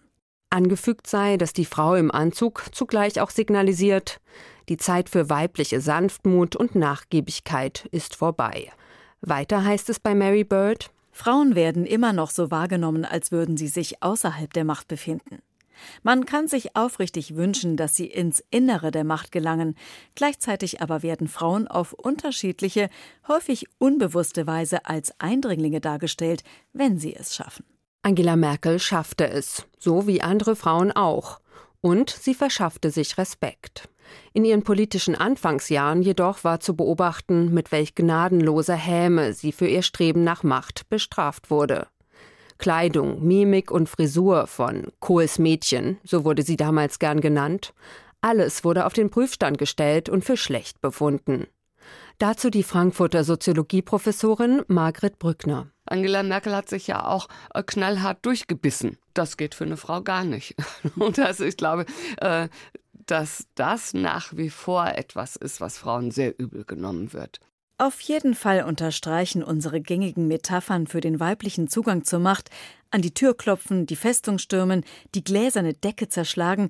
Angefügt 0.50 1.08
sei, 1.08 1.38
dass 1.38 1.54
die 1.54 1.66
Frau 1.66 1.96
im 1.96 2.12
Anzug 2.12 2.64
zugleich 2.72 3.22
auch 3.22 3.30
signalisiert, 3.30 4.20
die 4.68 4.78
Zeit 4.78 5.10
für 5.10 5.30
weibliche 5.30 5.82
Sanftmut 5.82 6.56
und 6.56 6.76
Nachgiebigkeit 6.76 7.88
ist 7.92 8.16
vorbei. 8.16 8.72
Weiter 9.22 9.64
heißt 9.64 9.90
es 9.90 10.00
bei 10.00 10.16
Mary 10.16 10.44
Bird 10.44 10.92
Frauen 11.12 11.54
werden 11.54 11.86
immer 11.86 12.14
noch 12.14 12.30
so 12.30 12.50
wahrgenommen, 12.50 13.04
als 13.04 13.32
würden 13.32 13.58
sie 13.58 13.68
sich 13.68 14.02
außerhalb 14.02 14.54
der 14.54 14.64
Macht 14.64 14.88
befinden. 14.88 15.40
Man 16.02 16.26
kann 16.26 16.48
sich 16.48 16.76
aufrichtig 16.76 17.36
wünschen, 17.36 17.78
dass 17.78 17.96
sie 17.96 18.06
ins 18.06 18.44
Innere 18.52 18.92
der 18.92 19.04
Macht 19.04 19.32
gelangen, 19.32 19.76
gleichzeitig 20.16 20.82
aber 20.82 21.04
werden 21.04 21.28
Frauen 21.28 21.68
auf 21.68 21.94
unterschiedliche, 21.94 22.90
häufig 23.28 23.66
unbewusste 23.80 24.48
Weise 24.48 24.86
als 24.86 25.14
Eindringlinge 25.20 25.82
dargestellt, 25.82 26.44
wenn 26.74 27.00
sie 27.00 27.16
es 27.16 27.36
schaffen. 27.36 27.66
Angela 28.02 28.38
Merkel 28.38 28.80
schaffte 28.80 29.30
es, 29.30 29.66
so 29.78 30.08
wie 30.08 30.22
andere 30.22 30.56
Frauen 30.56 30.92
auch, 30.92 31.40
und 31.82 32.10
sie 32.10 32.34
verschaffte 32.34 32.92
sich 32.92 33.18
Respekt. 33.18 33.90
In 34.34 34.46
ihren 34.46 34.64
politischen 34.64 35.16
Anfangsjahren 35.16 36.02
jedoch 36.02 36.44
war 36.44 36.62
zu 36.62 36.76
beobachten, 36.76 37.54
mit 37.54 37.72
welch 37.72 37.96
gnadenloser 37.96 38.76
Häme 38.76 39.34
sie 39.34 39.52
für 39.52 39.68
ihr 39.68 39.82
Streben 39.82 40.24
nach 40.24 40.44
Macht 40.44 40.88
bestraft 40.90 41.52
wurde. 41.52 41.88
Kleidung, 42.58 43.26
Mimik 43.26 43.70
und 43.70 43.88
Frisur 43.90 44.48
von 44.48 44.88
Kohls 45.00 45.38
Mädchen, 45.38 45.98
so 46.04 46.26
wurde 46.26 46.44
sie 46.44 46.58
damals 46.58 47.00
gern 47.00 47.22
genannt, 47.22 47.74
alles 48.22 48.64
wurde 48.64 48.86
auf 48.86 48.94
den 48.94 49.10
Prüfstand 49.10 49.58
gestellt 49.58 50.10
und 50.10 50.24
für 50.24 50.38
schlecht 50.38 50.82
befunden. 50.82 51.48
Dazu 52.18 52.50
die 52.50 52.64
Frankfurter 52.64 53.24
Soziologieprofessorin 53.24 54.64
Margret 54.68 55.20
Brückner. 55.20 55.68
Angela 55.90 56.24
Merkel 56.24 56.56
hat 56.56 56.70
sich 56.70 56.88
ja 56.88 57.06
auch 57.06 57.28
äh, 57.54 57.64
knallhart 57.64 58.26
durchgebissen. 58.26 58.98
Das 59.14 59.38
geht 59.38 59.56
für 59.56 59.66
eine 59.66 59.78
Frau 59.78 60.02
gar 60.02 60.24
nicht. 60.24 60.56
Und 60.96 61.20
also 61.20 61.44
ich 61.44 61.58
glaube, 61.58 61.86
äh, 62.18 62.48
dass 63.06 63.48
das 63.56 63.94
nach 63.94 64.36
wie 64.36 64.50
vor 64.50 64.86
etwas 64.88 65.36
ist, 65.36 65.62
was 65.62 65.78
Frauen 65.78 66.12
sehr 66.12 66.40
übel 66.40 66.64
genommen 66.64 67.14
wird. 67.14 67.40
Auf 67.80 68.02
jeden 68.02 68.36
Fall 68.36 68.64
unterstreichen 68.66 69.42
unsere 69.42 69.80
gängigen 69.80 70.28
Metaphern 70.28 70.86
für 70.86 71.00
den 71.00 71.20
weiblichen 71.20 71.70
Zugang 71.70 72.04
zur 72.04 72.20
Macht, 72.20 72.50
an 72.92 73.02
die 73.02 73.14
Tür 73.14 73.36
klopfen, 73.36 73.86
die 73.86 73.96
Festung 73.96 74.38
stürmen, 74.38 74.84
die 75.16 75.24
gläserne 75.24 75.74
Decke 75.74 76.10
zerschlagen, 76.10 76.70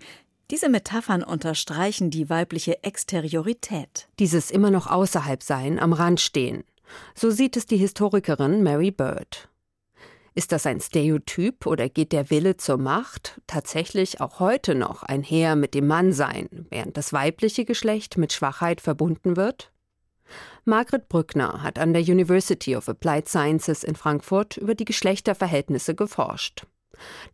diese 0.52 0.70
Metaphern 0.70 1.24
unterstreichen 1.24 2.10
die 2.10 2.30
weibliche 2.30 2.84
Exteriorität. 2.84 4.08
Dieses 4.20 4.50
immer 4.50 4.72
noch 4.72 4.88
außerhalb 4.88 5.44
sein, 5.44 5.80
am 5.80 5.94
Rand 5.94 6.20
stehen. 6.20 6.64
So 7.16 7.32
sieht 7.32 7.58
es 7.58 7.66
die 7.66 7.78
Historikerin 7.78 8.64
Mary 8.64 8.92
Bird. 8.92 9.50
Ist 10.36 10.52
das 10.52 10.66
ein 10.66 10.80
Stereotyp 10.80 11.66
oder 11.66 11.90
geht 11.90 12.12
der 12.12 12.30
Wille 12.30 12.56
zur 12.58 12.78
Macht 12.78 13.42
tatsächlich 13.48 14.22
auch 14.22 14.40
heute 14.40 14.76
noch 14.76 15.04
einher 15.04 15.56
mit 15.56 15.74
dem 15.74 15.88
Mannsein, 15.88 16.68
während 16.70 16.98
das 16.98 17.12
weibliche 17.12 17.66
Geschlecht 17.66 18.18
mit 18.18 18.32
Schwachheit 18.32 18.80
verbunden 18.80 19.36
wird? 19.36 19.72
Margret 20.66 21.10
Brückner 21.10 21.64
hat 21.64 21.80
an 21.80 21.94
der 21.94 22.04
University 22.04 22.76
of 22.76 22.88
Applied 22.88 23.28
Sciences 23.28 23.84
in 23.84 23.96
Frankfurt 23.96 24.58
über 24.58 24.76
die 24.76 24.86
Geschlechterverhältnisse 24.86 25.96
geforscht. 25.96 26.66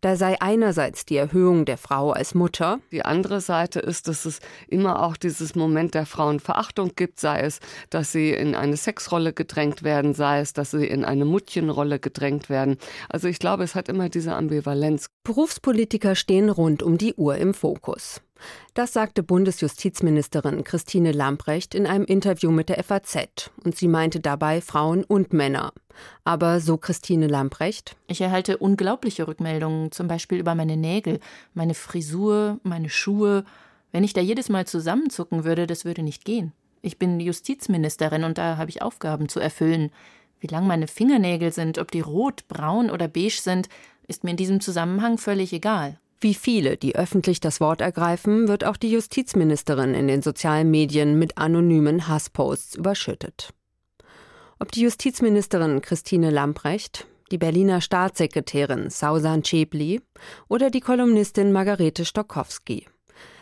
Da 0.00 0.16
sei 0.16 0.40
einerseits 0.40 1.04
die 1.04 1.16
Erhöhung 1.16 1.64
der 1.64 1.78
Frau 1.78 2.12
als 2.12 2.34
Mutter. 2.34 2.80
Die 2.92 3.04
andere 3.04 3.40
Seite 3.40 3.80
ist, 3.80 4.08
dass 4.08 4.24
es 4.24 4.40
immer 4.68 5.02
auch 5.02 5.16
dieses 5.16 5.54
Moment 5.54 5.94
der 5.94 6.06
Frauenverachtung 6.06 6.92
gibt, 6.96 7.20
sei 7.20 7.40
es, 7.40 7.60
dass 7.90 8.12
sie 8.12 8.30
in 8.30 8.54
eine 8.54 8.76
Sexrolle 8.76 9.32
gedrängt 9.32 9.82
werden, 9.82 10.14
sei 10.14 10.40
es, 10.40 10.52
dass 10.52 10.70
sie 10.72 10.86
in 10.86 11.04
eine 11.04 11.24
Muttchenrolle 11.24 11.98
gedrängt 11.98 12.48
werden. 12.48 12.76
Also 13.08 13.28
ich 13.28 13.38
glaube, 13.38 13.64
es 13.64 13.74
hat 13.74 13.88
immer 13.88 14.08
diese 14.08 14.34
Ambivalenz. 14.34 15.06
Berufspolitiker 15.24 16.14
stehen 16.14 16.50
rund 16.50 16.82
um 16.82 16.98
die 16.98 17.14
Uhr 17.14 17.36
im 17.36 17.54
Fokus. 17.54 18.20
Das 18.74 18.92
sagte 18.92 19.22
Bundesjustizministerin 19.22 20.64
Christine 20.64 21.12
Lamprecht 21.12 21.74
in 21.74 21.86
einem 21.86 22.04
Interview 22.04 22.50
mit 22.50 22.68
der 22.68 22.82
FAZ. 22.82 23.50
Und 23.64 23.76
sie 23.76 23.88
meinte 23.88 24.20
dabei 24.20 24.60
Frauen 24.60 25.04
und 25.04 25.32
Männer. 25.32 25.72
Aber 26.24 26.60
so 26.60 26.76
Christine 26.76 27.26
Lamprecht. 27.26 27.96
Ich 28.06 28.20
erhalte 28.20 28.58
unglaubliche 28.58 29.26
Rückmeldungen, 29.26 29.92
zum 29.92 30.08
Beispiel 30.08 30.38
über 30.38 30.54
meine 30.54 30.76
Nägel, 30.76 31.20
meine 31.54 31.74
Frisur, 31.74 32.60
meine 32.62 32.90
Schuhe. 32.90 33.44
Wenn 33.92 34.04
ich 34.04 34.12
da 34.12 34.20
jedes 34.20 34.48
Mal 34.48 34.66
zusammenzucken 34.66 35.44
würde, 35.44 35.66
das 35.66 35.84
würde 35.84 36.02
nicht 36.02 36.24
gehen. 36.24 36.52
Ich 36.82 36.98
bin 36.98 37.18
Justizministerin 37.18 38.24
und 38.24 38.38
da 38.38 38.58
habe 38.58 38.70
ich 38.70 38.82
Aufgaben 38.82 39.28
zu 39.28 39.40
erfüllen. 39.40 39.90
Wie 40.38 40.46
lang 40.46 40.66
meine 40.66 40.86
Fingernägel 40.86 41.52
sind, 41.52 41.78
ob 41.78 41.90
die 41.90 42.00
rot, 42.00 42.46
braun 42.46 42.90
oder 42.90 43.08
beige 43.08 43.40
sind, 43.40 43.68
ist 44.06 44.22
mir 44.22 44.30
in 44.30 44.36
diesem 44.36 44.60
Zusammenhang 44.60 45.18
völlig 45.18 45.52
egal. 45.52 45.98
Wie 46.20 46.34
viele, 46.34 46.76
die 46.76 46.96
öffentlich 46.96 47.40
das 47.40 47.60
Wort 47.60 47.80
ergreifen, 47.80 48.48
wird 48.48 48.64
auch 48.64 48.76
die 48.76 48.90
Justizministerin 48.90 49.94
in 49.94 50.08
den 50.08 50.22
sozialen 50.22 50.70
Medien 50.70 51.18
mit 51.18 51.36
anonymen 51.36 52.08
Hassposts 52.08 52.74
überschüttet. 52.74 53.50
Ob 54.58 54.72
die 54.72 54.80
Justizministerin 54.80 55.82
Christine 55.82 56.30
Lamprecht, 56.30 57.06
die 57.30 57.38
Berliner 57.38 57.82
Staatssekretärin 57.82 58.88
Sausan 58.88 59.42
Chebli 59.42 60.00
oder 60.48 60.70
die 60.70 60.80
Kolumnistin 60.80 61.52
Margarete 61.52 62.04
Stokowski. 62.04 62.86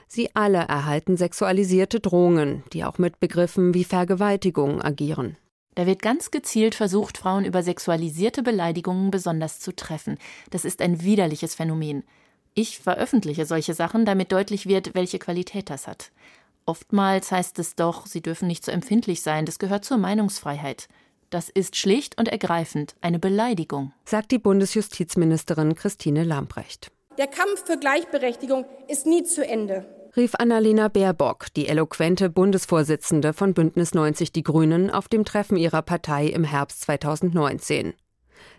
Sie 0.08 0.34
alle 0.34 0.58
erhalten 0.58 1.16
sexualisierte 1.16 2.00
Drohungen, 2.00 2.64
die 2.72 2.84
auch 2.84 2.98
mit 2.98 3.20
Begriffen 3.20 3.74
wie 3.74 3.84
Vergewaltigung 3.84 4.82
agieren. 4.82 5.36
Da 5.74 5.86
wird 5.86 6.02
ganz 6.02 6.30
gezielt 6.30 6.74
versucht, 6.74 7.18
Frauen 7.18 7.44
über 7.44 7.62
sexualisierte 7.62 8.42
Beleidigungen 8.42 9.10
besonders 9.10 9.60
zu 9.60 9.74
treffen. 9.74 10.18
Das 10.50 10.64
ist 10.64 10.80
ein 10.80 11.02
widerliches 11.02 11.54
Phänomen. 11.54 12.04
Ich 12.54 12.78
veröffentliche 12.78 13.46
solche 13.46 13.74
Sachen, 13.74 14.04
damit 14.04 14.32
deutlich 14.32 14.66
wird, 14.66 14.94
welche 14.94 15.18
Qualität 15.18 15.70
das 15.70 15.86
hat. 15.86 16.12
Oftmals 16.66 17.30
heißt 17.32 17.58
es 17.58 17.74
doch, 17.74 18.06
sie 18.06 18.22
dürfen 18.22 18.46
nicht 18.48 18.64
so 18.64 18.70
empfindlich 18.70 19.22
sein, 19.22 19.44
das 19.44 19.58
gehört 19.58 19.84
zur 19.84 19.98
Meinungsfreiheit. 19.98 20.88
Das 21.30 21.48
ist 21.48 21.76
schlicht 21.76 22.16
und 22.18 22.28
ergreifend 22.28 22.94
eine 23.00 23.18
Beleidigung, 23.18 23.92
sagt 24.04 24.30
die 24.30 24.38
Bundesjustizministerin 24.38 25.74
Christine 25.74 26.22
Lambrecht. 26.22 26.90
Der 27.18 27.26
Kampf 27.26 27.66
für 27.66 27.76
Gleichberechtigung 27.76 28.64
ist 28.88 29.06
nie 29.06 29.24
zu 29.24 29.46
Ende 29.46 29.86
rief 30.16 30.34
Annalena 30.36 30.88
Baerbock, 30.88 31.46
die 31.54 31.68
eloquente 31.68 32.30
Bundesvorsitzende 32.30 33.32
von 33.32 33.54
Bündnis 33.54 33.94
90 33.94 34.32
Die 34.32 34.42
Grünen, 34.42 34.90
auf 34.90 35.08
dem 35.08 35.24
Treffen 35.24 35.56
ihrer 35.56 35.82
Partei 35.82 36.26
im 36.26 36.44
Herbst 36.44 36.82
2019. 36.82 37.94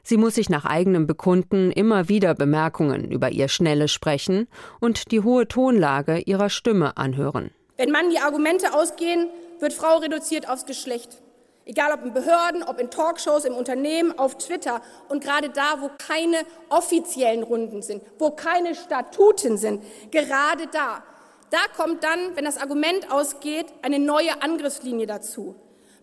Sie 0.08 0.18
muss 0.18 0.36
sich 0.36 0.50
nach 0.50 0.66
eigenem 0.66 1.08
Bekunden 1.08 1.72
immer 1.72 2.10
wieder 2.10 2.36
Bemerkungen 2.36 3.10
über 3.10 3.32
ihr 3.32 3.48
schnelles 3.48 3.92
Sprechen 3.92 4.48
und 4.80 5.12
die 5.12 5.22
hohe 5.22 5.48
Tonlage 5.48 6.20
ihrer 6.20 6.52
Stimme 6.52 6.96
anhören. 6.96 7.50
Wenn 7.78 7.90
man 7.90 8.12
die 8.12 8.20
Argumente 8.20 8.76
ausgehen, 8.76 9.32
wird 9.60 9.74
Frau 9.74 9.98
reduziert 9.98 10.48
aufs 10.48 10.68
Geschlecht. 10.68 11.24
Egal 11.66 11.92
ob 11.92 12.06
in 12.06 12.14
Behörden, 12.14 12.62
ob 12.62 12.80
in 12.80 12.92
Talkshows, 12.92 13.46
im 13.46 13.56
Unternehmen, 13.56 14.16
auf 14.20 14.38
Twitter 14.38 14.84
und 15.10 15.24
gerade 15.24 15.50
da, 15.50 15.82
wo 15.82 15.90
keine 15.98 16.38
offiziellen 16.70 17.42
Runden 17.42 17.82
sind, 17.82 18.04
wo 18.20 18.30
keine 18.30 18.76
Statuten 18.76 19.58
sind, 19.58 19.84
gerade 20.12 20.68
da, 20.72 21.04
da 21.50 21.58
kommt 21.76 22.04
dann, 22.04 22.36
wenn 22.36 22.46
das 22.46 22.60
Argument 22.60 23.12
ausgeht, 23.12 23.66
eine 23.82 23.98
neue 23.98 24.44
Angriffslinie 24.44 25.08
dazu. 25.08 25.56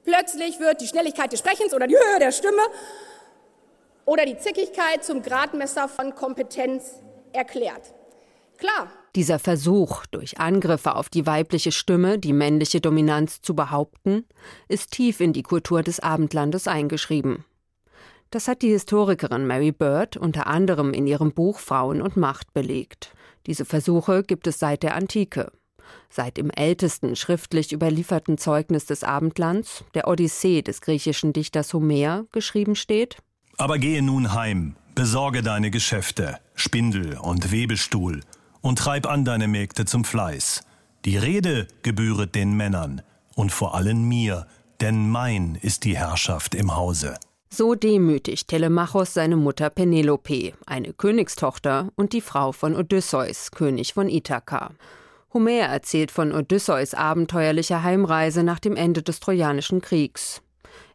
Plötzlich 0.05 0.59
wird 0.59 0.81
die 0.81 0.89
Schnelligkeit 0.89 1.31
des 1.31 1.39
Sprechens 1.39 1.73
oder 1.73 1.87
die 1.87 1.95
Höhe 1.95 2.19
der 2.19 2.33
Stimme 2.33 2.63
oder 4.05 4.27
die 4.27 4.39
Zickigkeit 4.39 5.05
zum 5.05 5.23
Gradmesser 5.23 5.89
von 5.89 6.15
Kompetenz 6.15 7.03
erklärt. 7.33 7.95
Klar. 8.59 8.89
Dieser 9.15 9.39
Versuch, 9.39 10.07
durch 10.07 10.39
Angriffe 10.39 10.95
auf 10.95 11.09
die 11.09 11.27
weibliche 11.27 11.73
Stimme 11.73 12.19
die 12.19 12.33
männliche 12.33 12.81
Dominanz 12.81 13.43
zu 13.43 13.55
behaupten, 13.55 14.25
ist 14.69 14.93
tief 14.93 15.21
in 15.21 15.33
die 15.33 15.43
Kultur 15.43 15.83
des 15.83 16.01
Abendlandes 16.01 16.67
eingeschrieben. 16.67 17.45
Das 18.31 18.49
hat 18.49 18.63
die 18.63 18.71
Historikerin 18.71 19.47
Mary 19.47 19.73
Bird 19.73 20.17
unter 20.17 20.47
anderem 20.47 20.95
in 20.95 21.07
ihrem 21.07 21.33
Buch 21.33 21.59
Frauen 21.59 22.01
und 22.01 22.17
Macht 22.17 22.55
belegt. 22.55 23.13
Diese 23.47 23.65
Versuche 23.67 24.23
gibt 24.23 24.47
es 24.47 24.59
seit 24.59 24.83
der 24.83 24.95
Antike. 24.95 25.53
Seit 26.09 26.39
im 26.39 26.51
ältesten 26.51 27.17
schriftlich 27.17 27.73
überlieferten 27.73 28.39
Zeugnis 28.39 28.87
des 28.87 29.05
Abendlands, 29.05 29.85
der 29.95 30.09
Odyssee 30.09 30.63
des 30.63 30.81
griechischen 30.81 31.35
Dichters 31.35 31.75
Homer, 31.75 32.25
geschrieben 32.33 32.77
steht 32.77 33.19
aber 33.59 33.79
gehe 33.79 34.03
nun 34.03 34.35
heim, 34.35 34.77
besorge 34.95 35.43
deine 35.43 35.71
Geschäfte, 35.71 36.39
Spindel 36.55 37.19
und 37.19 37.53
Webelstuhl, 37.53 38.21
und 38.61 38.79
treib 38.79 39.07
an 39.07 39.25
deine 39.25 39.49
Mägde 39.49 39.85
zum 39.85 40.05
Fleiß. 40.05 40.63
Die 41.05 41.17
Rede 41.17 41.67
gebühret 41.83 42.35
den 42.35 42.57
Männern 42.57 43.03
und 43.35 43.51
vor 43.51 43.75
allen 43.75 44.05
mir, 44.05 44.47
denn 44.81 45.11
mein 45.11 45.57
ist 45.61 45.85
die 45.85 45.97
Herrschaft 45.97 46.55
im 46.55 46.77
Hause. 46.77 47.17
So 47.51 47.75
demütigt 47.75 48.49
Telemachos 48.49 49.13
seine 49.13 49.37
Mutter 49.37 49.69
Penelope, 49.69 50.55
eine 50.65 50.93
Königstochter 50.93 51.91
und 51.97 52.13
die 52.15 52.21
Frau 52.23 52.53
von 52.53 52.75
Odysseus, 52.75 53.51
König 53.51 53.93
von 53.93 54.09
Ithaka. 54.09 54.71
Homer 55.35 55.69
erzählt 55.69 56.11
von 56.11 56.33
Odysseus 56.33 56.95
abenteuerlicher 56.95 57.83
Heimreise 57.83 58.43
nach 58.43 58.59
dem 58.59 58.77
Ende 58.77 59.03
des 59.03 59.21
Trojanischen 59.21 59.81
Kriegs. 59.81 60.41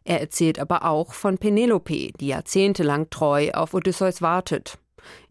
Er 0.08 0.22
erzählt 0.22 0.58
aber 0.58 0.86
auch 0.86 1.12
von 1.12 1.36
Penelope, 1.36 2.12
die 2.18 2.28
jahrzehntelang 2.28 3.10
treu 3.10 3.50
auf 3.52 3.74
Odysseus 3.74 4.22
wartet. 4.22 4.78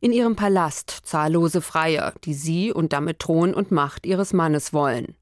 In 0.02 0.12
ihrem 0.12 0.36
Palast 0.36 1.00
zahllose 1.04 1.62
Freier, 1.62 2.14
die 2.26 2.36
sie 2.36 2.72
und 2.72 2.94
damit 2.94 3.18
Thron 3.18 3.56
und 3.56 3.72
Macht 3.72 4.06
ihres 4.06 4.34
Mannes 4.34 4.74
wollen. 4.74 5.16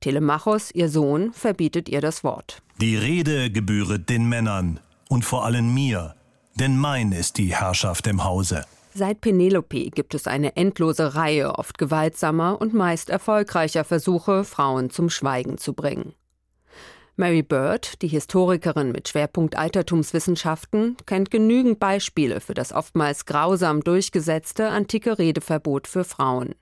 Telemachos, 0.00 0.70
ihr 0.70 0.88
Sohn, 0.88 1.34
verbietet 1.34 1.90
ihr 1.90 2.00
das 2.00 2.24
Wort. 2.24 2.62
Die 2.80 2.96
Rede 2.96 3.50
gebühret 3.50 4.08
den 4.08 4.26
Männern 4.26 4.80
und 5.10 5.26
vor 5.26 5.44
allem 5.44 5.74
mir, 5.74 6.14
denn 6.54 6.78
mein 6.78 7.12
ist 7.12 7.36
die 7.36 7.54
Herrschaft 7.54 8.06
im 8.06 8.24
Hause. 8.24 8.64
Seit 8.94 9.20
Penelope 9.20 9.90
gibt 9.90 10.14
es 10.14 10.26
eine 10.26 10.56
endlose 10.56 11.14
Reihe 11.14 11.58
oft 11.58 11.76
gewaltsamer 11.76 12.58
und 12.58 12.72
meist 12.72 13.10
erfolgreicher 13.10 13.84
Versuche, 13.84 14.44
Frauen 14.44 14.88
zum 14.88 15.10
Schweigen 15.10 15.58
zu 15.58 15.74
bringen. 15.74 16.14
Mary 17.18 17.42
Bird, 17.42 18.00
die 18.00 18.06
Historikerin 18.06 18.92
mit 18.92 19.08
Schwerpunkt 19.08 19.58
Altertumswissenschaften, 19.58 20.96
kennt 21.04 21.32
genügend 21.32 21.80
Beispiele 21.80 22.40
für 22.40 22.54
das 22.54 22.72
oftmals 22.72 23.26
grausam 23.26 23.82
durchgesetzte 23.82 24.68
antike 24.68 25.18
Redeverbot 25.18 25.88
für 25.88 26.04
Frauen. 26.04 26.54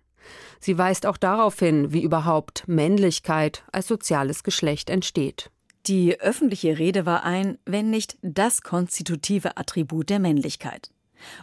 Sie 0.59 0.79
weist 0.79 1.05
auch 1.05 1.19
darauf 1.19 1.59
hin, 1.59 1.93
wie 1.93 2.03
überhaupt 2.03 2.65
Männlichkeit 2.67 3.65
als 3.71 3.87
soziales 3.87 4.45
Geschlecht 4.45 4.89
entsteht. 4.89 5.51
Die 5.89 6.19
öffentliche 6.23 6.79
Rede 6.79 7.05
war 7.05 7.23
ein, 7.23 7.59
wenn 7.67 7.91
nicht 7.91 8.17
das 8.23 8.63
konstitutive 8.63 9.59
Attribut 9.59 10.09
der 10.09 10.21
Männlichkeit. 10.21 10.91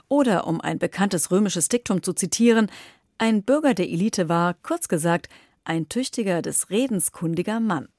Oder, 0.09 0.47
um 0.47 0.59
ein 0.59 0.79
bekanntes 0.79 1.29
römisches 1.29 1.69
Diktum 1.69 2.01
zu 2.01 2.13
zitieren, 2.13 2.71
ein 3.19 3.43
Bürger 3.43 3.75
der 3.75 3.89
Elite 3.89 4.27
war, 4.27 4.55
kurz 4.63 4.87
gesagt, 4.87 5.29
ein 5.65 5.87
tüchtiger 5.87 6.41
des 6.41 6.71
Redens 6.71 7.11
kundiger 7.11 7.59
Mann. 7.59 7.89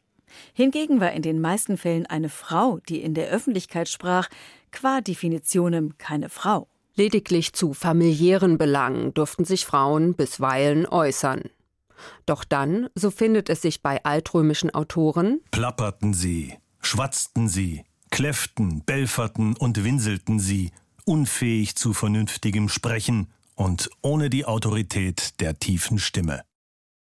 Hingegen 0.53 1.01
war 1.01 1.13
in 1.13 1.23
den 1.23 1.41
meisten 1.41 1.77
Fällen 1.77 2.07
eine 2.07 2.29
Frau, 2.29 2.79
die 2.89 3.03
in 3.03 3.15
der 3.15 3.29
Öffentlichkeit 3.29 3.89
sprach, 3.89 4.29
qua 4.71 5.01
Definitionem 5.01 5.97
keine 5.99 6.29
Frau. 6.29 6.69
Lediglich 6.97 7.53
zu 7.53 7.75
familiären 7.75 8.57
Belangen 8.57 9.15
durften 9.15 9.45
sich 9.45 9.67
Frauen 9.67 10.15
bisweilen 10.15 10.87
äußern. 10.87 11.43
Doch 12.27 12.45
dann, 12.45 12.89
so 12.95 13.11
findet 13.11 13.49
es 13.49 13.63
sich 13.63 13.83
bei 13.83 14.05
altrömischen 14.05 14.73
Autoren, 14.75 15.41
plapperten 15.51 16.15
sie, 16.15 16.55
schwatzten 16.81 17.49
sie, 17.49 17.85
kläfften, 18.11 18.83
belferten 18.85 19.57
und 19.57 19.83
winselten 19.85 20.39
sie, 20.39 20.71
unfähig 21.05 21.77
zu 21.77 21.93
vernünftigem 21.93 22.69
Sprechen 22.69 23.29
und 23.55 23.91
ohne 24.03 24.31
die 24.31 24.45
Autorität 24.45 25.41
der 25.41 25.59
tiefen 25.59 25.99
Stimme. 25.99 26.43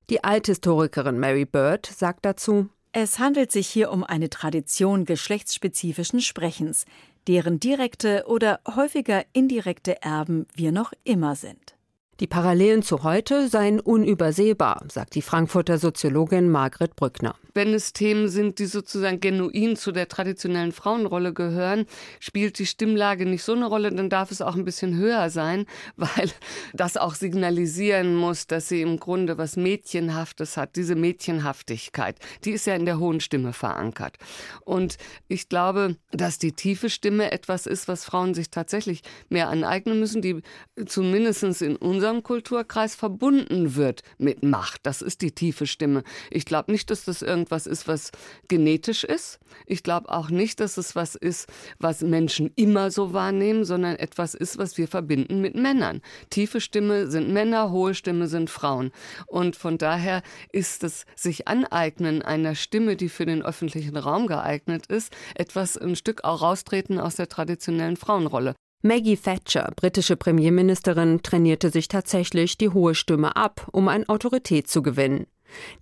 Die 0.09 0.23
Althistorikerin 0.23 1.19
Mary 1.19 1.45
Bird 1.45 1.85
sagt 1.85 2.25
dazu, 2.25 2.69
es 2.97 3.19
handelt 3.19 3.51
sich 3.51 3.67
hier 3.67 3.91
um 3.91 4.05
eine 4.05 4.29
Tradition 4.29 5.03
geschlechtsspezifischen 5.03 6.21
Sprechens, 6.21 6.85
deren 7.27 7.59
direkte 7.59 8.23
oder 8.25 8.61
häufiger 8.73 9.25
indirekte 9.33 10.01
Erben 10.01 10.47
wir 10.55 10.71
noch 10.71 10.93
immer 11.03 11.35
sind. 11.35 11.75
Die 12.21 12.27
Parallelen 12.27 12.83
zu 12.83 13.03
heute 13.03 13.49
seien 13.49 13.81
unübersehbar, 13.81 14.85
sagt 14.89 15.15
die 15.15 15.21
Frankfurter 15.21 15.77
Soziologin 15.77 16.49
Margret 16.49 16.95
Brückner. 16.95 17.35
Wenn 17.55 17.73
es 17.73 17.93
Themen 17.93 18.27
sind, 18.27 18.59
die 18.59 18.65
sozusagen 18.65 19.21
genuin 19.21 19.77
zu 19.77 19.93
der 19.93 20.09
traditionellen 20.09 20.73
Frauenrolle 20.73 21.33
gehören, 21.33 21.85
spielt 22.19 22.59
die 22.59 22.65
Stimmlage 22.65 23.25
nicht 23.25 23.43
so 23.43 23.53
eine 23.53 23.65
Rolle, 23.65 23.91
dann 23.91 24.09
darf 24.09 24.29
es 24.29 24.41
auch 24.41 24.55
ein 24.55 24.65
bisschen 24.65 24.95
höher 24.97 25.29
sein, 25.29 25.65
weil 25.95 26.29
das 26.73 26.97
auch 26.97 27.15
signalisieren 27.15 28.15
muss, 28.15 28.45
dass 28.45 28.67
sie 28.67 28.81
im 28.81 28.99
Grunde 28.99 29.37
was 29.37 29.55
Mädchenhaftes 29.55 30.57
hat. 30.57 30.75
Diese 30.75 30.95
Mädchenhaftigkeit, 30.95 32.17
die 32.43 32.51
ist 32.51 32.67
ja 32.67 32.75
in 32.75 32.85
der 32.85 32.99
hohen 32.99 33.21
Stimme 33.21 33.53
verankert. 33.53 34.17
Und 34.65 34.97
ich 35.29 35.47
glaube, 35.47 35.95
dass 36.11 36.37
die 36.37 36.51
tiefe 36.51 36.89
Stimme 36.89 37.31
etwas 37.31 37.65
ist, 37.65 37.87
was 37.87 38.03
Frauen 38.03 38.33
sich 38.33 38.49
tatsächlich 38.49 39.01
mehr 39.29 39.47
aneignen 39.49 39.99
müssen, 39.99 40.21
die 40.21 40.41
zumindest 40.85 41.43
in 41.61 41.77
unserem 41.77 42.21
Kulturkreis 42.21 42.95
verbunden 42.95 43.75
wird 43.75 44.01
mit 44.17 44.43
Macht. 44.43 44.81
Das 44.83 45.01
ist 45.01 45.21
die 45.21 45.31
tiefe 45.31 45.67
Stimme. 45.67 46.03
Ich 46.29 46.45
glaube 46.45 46.71
nicht, 46.71 46.89
dass 46.89 47.05
das 47.05 47.21
irgendwas 47.45 47.67
ist, 47.67 47.87
was 47.87 48.11
genetisch 48.47 49.03
ist. 49.03 49.39
Ich 49.67 49.83
glaube 49.83 50.09
auch 50.09 50.29
nicht, 50.29 50.59
dass 50.59 50.77
es 50.77 50.95
was 50.95 51.15
ist, 51.15 51.47
was 51.79 52.01
Menschen 52.01 52.51
immer 52.55 52.89
so 52.89 53.13
wahrnehmen, 53.13 53.65
sondern 53.65 53.95
etwas 53.95 54.33
ist, 54.33 54.57
was 54.57 54.77
wir 54.77 54.87
verbinden 54.87 55.41
mit 55.41 55.55
Männern. 55.55 56.01
Tiefe 56.29 56.59
Stimme 56.59 57.07
sind 57.07 57.31
Männer, 57.31 57.71
hohe 57.71 57.93
Stimme 57.93 58.27
sind 58.27 58.49
Frauen. 58.49 58.91
Und 59.27 59.55
von 59.55 59.77
daher 59.77 60.23
ist 60.51 60.83
es 60.83 61.05
sich 61.15 61.47
aneignen 61.47 62.23
einer 62.23 62.55
Stimme, 62.55 62.95
die 62.95 63.09
für 63.09 63.25
den 63.25 63.43
öffentlichen 63.43 63.95
Raum 63.95 64.25
geeignet 64.27 64.87
ist, 64.87 65.15
etwas 65.35 65.77
ein 65.77 65.95
Stück 65.95 66.23
auch 66.23 66.41
raustreten 66.41 66.99
aus 66.99 67.15
der 67.15 67.29
traditionellen 67.29 67.97
Frauenrolle. 67.97 68.55
Maggie 68.81 69.17
Thatcher, 69.17 69.71
britische 69.75 70.15
Premierministerin, 70.15 71.23
trainierte 71.23 71.69
sich 71.69 71.87
tatsächlich 71.87 72.57
die 72.57 72.69
hohe 72.69 72.93
Stimme 72.93 73.35
ab, 73.35 73.67
um 73.71 73.87
an 73.87 74.07
Autorität 74.07 74.67
zu 74.67 74.83
gewinnen. 74.83 75.25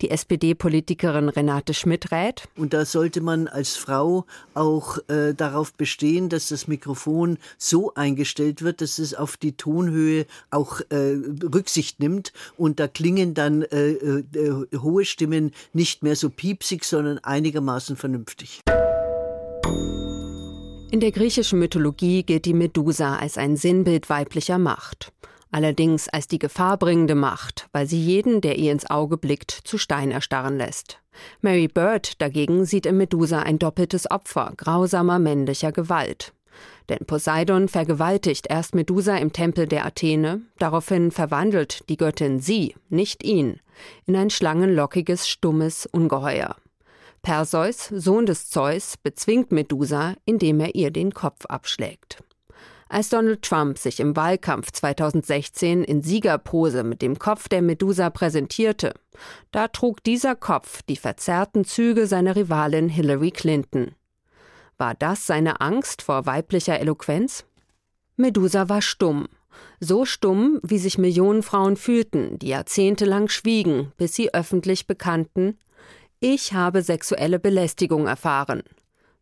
Die 0.01 0.09
SPD-Politikerin 0.09 1.29
Renate 1.29 1.73
Schmidt 1.73 2.11
rät. 2.11 2.47
Und 2.55 2.73
da 2.73 2.85
sollte 2.85 3.21
man 3.21 3.47
als 3.47 3.75
Frau 3.75 4.25
auch 4.53 4.97
äh, 5.07 5.33
darauf 5.33 5.73
bestehen, 5.73 6.29
dass 6.29 6.49
das 6.49 6.67
Mikrofon 6.67 7.37
so 7.57 7.93
eingestellt 7.93 8.61
wird, 8.61 8.81
dass 8.81 8.99
es 8.99 9.13
auf 9.13 9.37
die 9.37 9.53
Tonhöhe 9.53 10.25
auch 10.49 10.81
äh, 10.89 11.15
Rücksicht 11.43 11.99
nimmt. 11.99 12.33
Und 12.57 12.79
da 12.79 12.87
klingen 12.87 13.33
dann 13.33 13.63
äh, 13.63 13.91
äh 13.91 14.77
hohe 14.77 15.05
Stimmen 15.05 15.51
nicht 15.73 16.03
mehr 16.03 16.15
so 16.15 16.29
piepsig, 16.29 16.83
sondern 16.83 17.19
einigermaßen 17.19 17.95
vernünftig. 17.95 18.61
In 20.93 20.99
der 20.99 21.11
griechischen 21.11 21.57
Mythologie 21.57 22.21
gilt 22.21 22.45
die 22.45 22.53
Medusa 22.53 23.15
als 23.15 23.39
ein 23.39 23.57
Sinnbild 23.57 24.11
weiblicher 24.11 24.59
Macht. 24.59 25.11
Allerdings 25.53 26.09
als 26.09 26.27
die 26.27 26.39
gefahrbringende 26.39 27.13
Macht, 27.13 27.67
weil 27.73 27.85
sie 27.85 28.01
jeden, 28.01 28.41
der 28.41 28.57
ihr 28.57 28.71
ins 28.71 28.89
Auge 28.89 29.17
blickt, 29.17 29.51
zu 29.51 29.77
Stein 29.77 30.09
erstarren 30.09 30.57
lässt. 30.57 30.99
Mary 31.41 31.67
Bird 31.67 32.19
dagegen 32.19 32.65
sieht 32.65 32.87
in 32.87 32.97
Medusa 32.97 33.43
ein 33.43 33.59
doppeltes 33.59 34.09
Opfer 34.09 34.53
grausamer 34.57 35.19
männlicher 35.19 35.71
Gewalt. 35.71 36.33
Denn 36.89 37.05
Poseidon 37.05 37.67
vergewaltigt 37.67 38.47
erst 38.49 38.73
Medusa 38.73 39.15
im 39.17 39.31
Tempel 39.31 39.67
der 39.67 39.85
Athene, 39.85 40.41
daraufhin 40.57 41.11
verwandelt 41.11 41.87
die 41.87 41.97
Göttin 41.97 42.39
sie, 42.39 42.75
nicht 42.89 43.23
ihn, 43.23 43.59
in 44.07 44.15
ein 44.15 44.31
schlangenlockiges, 44.31 45.29
stummes 45.29 45.85
Ungeheuer. 45.85 46.55
Perseus, 47.21 47.89
Sohn 47.89 48.25
des 48.25 48.49
Zeus, 48.49 48.95
bezwingt 48.97 49.51
Medusa, 49.51 50.15
indem 50.25 50.59
er 50.59 50.73
ihr 50.73 50.89
den 50.89 51.13
Kopf 51.13 51.45
abschlägt. 51.45 52.23
Als 52.89 53.09
Donald 53.09 53.41
Trump 53.41 53.77
sich 53.77 53.99
im 53.99 54.15
Wahlkampf 54.15 54.71
2016 54.71 55.83
in 55.83 56.01
Siegerpose 56.01 56.83
mit 56.83 57.01
dem 57.01 57.17
Kopf 57.17 57.47
der 57.47 57.61
Medusa 57.61 58.09
präsentierte, 58.09 58.93
da 59.51 59.67
trug 59.67 60.03
dieser 60.03 60.35
Kopf 60.35 60.81
die 60.83 60.97
verzerrten 60.97 61.65
Züge 61.65 62.07
seiner 62.07 62.35
Rivalin 62.35 62.89
Hillary 62.89 63.31
Clinton. 63.31 63.95
War 64.77 64.95
das 64.95 65.25
seine 65.27 65.61
Angst 65.61 66.01
vor 66.01 66.25
weiblicher 66.25 66.79
Eloquenz? 66.79 67.45
Medusa 68.15 68.69
war 68.69 68.81
stumm, 68.81 69.27
so 69.79 70.05
stumm, 70.05 70.59
wie 70.63 70.77
sich 70.77 70.97
Millionen 70.97 71.43
Frauen 71.43 71.77
fühlten, 71.77 72.39
die 72.39 72.47
jahrzehntelang 72.47 73.29
schwiegen, 73.29 73.91
bis 73.97 74.15
sie 74.15 74.33
öffentlich 74.33 74.87
bekannten, 74.87 75.57
ich 76.19 76.53
habe 76.53 76.81
sexuelle 76.81 77.39
Belästigung 77.39 78.07
erfahren. 78.07 78.63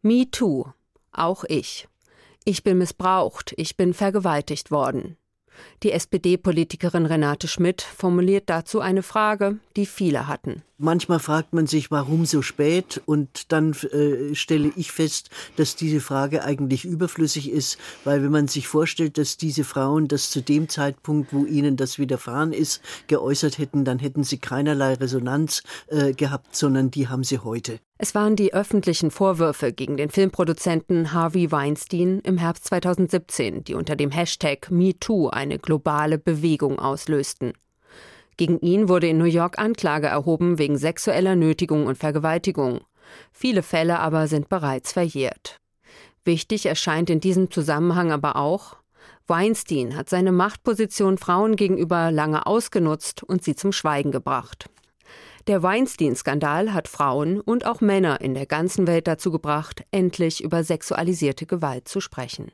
Me 0.02 0.30
too. 0.30 0.65
Auch 1.12 1.43
ich. 1.47 1.88
Ich 2.43 2.63
bin 2.63 2.80
missbraucht, 2.80 3.54
ich 3.58 3.77
bin 3.77 3.93
vergewaltigt 3.93 4.71
worden. 4.71 5.17
Die 5.84 5.91
SPD-Politikerin 5.91 7.06
Renate 7.06 7.47
Schmidt 7.47 7.84
formuliert 7.84 8.49
dazu 8.49 8.80
eine 8.80 9.04
Frage, 9.04 9.60
die 9.77 9.86
viele 9.86 10.27
hatten. 10.27 10.63
Manchmal 10.77 11.19
fragt 11.19 11.53
man 11.53 11.67
sich, 11.67 11.91
warum 11.91 12.25
so 12.25 12.41
spät? 12.41 13.01
Und 13.05 13.51
dann 13.51 13.73
äh, 13.91 14.34
stelle 14.34 14.71
ich 14.75 14.91
fest, 14.91 15.29
dass 15.55 15.75
diese 15.75 15.99
Frage 15.99 16.43
eigentlich 16.43 16.86
überflüssig 16.86 17.51
ist, 17.51 17.77
weil 18.03 18.23
wenn 18.23 18.31
man 18.31 18.47
sich 18.47 18.67
vorstellt, 18.67 19.19
dass 19.19 19.38
diese 19.38 19.63
Frauen 19.63 20.07
das 20.07 20.31
zu 20.31 20.41
dem 20.41 20.69
Zeitpunkt, 20.69 21.34
wo 21.34 21.45
ihnen 21.45 21.77
das 21.77 21.99
widerfahren 21.99 22.51
ist, 22.51 22.81
geäußert 23.05 23.60
hätten, 23.60 23.86
dann 23.86 23.99
hätten 23.99 24.23
sie 24.23 24.39
keinerlei 24.39 24.95
Resonanz 24.95 25.62
äh, 25.88 26.13
gehabt, 26.13 26.55
sondern 26.55 26.89
die 26.89 27.07
haben 27.07 27.23
sie 27.23 27.38
heute. 27.38 27.79
Es 27.99 28.15
waren 28.15 28.36
die 28.36 28.55
öffentlichen 28.55 29.12
Vorwürfe 29.12 29.73
gegen 29.73 29.97
den 29.97 30.10
Filmproduzenten 30.10 31.13
Harvey 31.13 31.51
Weinstein 31.51 32.21
im 32.23 32.39
Herbst 32.39 32.65
2017, 32.65 33.63
die 33.63 33.75
unter 33.75 33.95
dem 33.95 34.10
Hashtag 34.10 34.71
MeToo 34.71 35.29
eine 35.29 35.60
globale 35.60 36.17
Bewegung 36.17 36.79
auslösten. 36.79 37.53
Gegen 38.41 38.60
ihn 38.62 38.89
wurde 38.89 39.08
in 39.08 39.19
New 39.19 39.25
York 39.25 39.60
Anklage 39.60 40.08
erhoben 40.08 40.58
wegen 40.58 40.75
sexueller 40.75 41.36
Nötigung 41.36 41.86
und 41.86 41.99
Vergewaltigung. 41.99 42.82
Viele 43.32 43.62
Fälle 43.62 43.99
aber 43.99 44.27
sind 44.27 44.49
bereits 44.49 44.93
verjährt. 44.93 45.60
Wichtig 46.25 46.65
erscheint 46.65 47.12
in 47.12 47.19
diesem 47.19 47.51
Zusammenhang 47.51 48.12
aber 48.12 48.38
auch, 48.38 48.77
Weinstein 49.27 49.95
hat 49.95 50.10
seine 50.10 50.32
Machtposition 50.32 51.19
Frauen 51.19 51.56
gegenüber 51.56 52.10
lange 52.10 52.47
ausgenutzt 52.47 53.21
und 53.21 53.43
sie 53.43 53.54
zum 53.54 53.71
Schweigen 53.71 54.12
gebracht. 54.12 54.71
Der 55.45 55.62
Weinstein-Skandal 55.62 56.73
hat 56.73 56.88
Frauen 56.88 57.41
und 57.41 57.67
auch 57.67 57.80
Männer 57.80 58.21
in 58.21 58.34
der 58.34 58.47
ganzen 58.47 58.88
Welt 58.88 59.06
dazu 59.06 59.30
gebracht, 59.30 59.84
endlich 59.91 60.43
über 60.43 60.63
sexualisierte 60.63 61.45
Gewalt 61.45 61.88
zu 61.88 62.01
sprechen. 62.01 62.51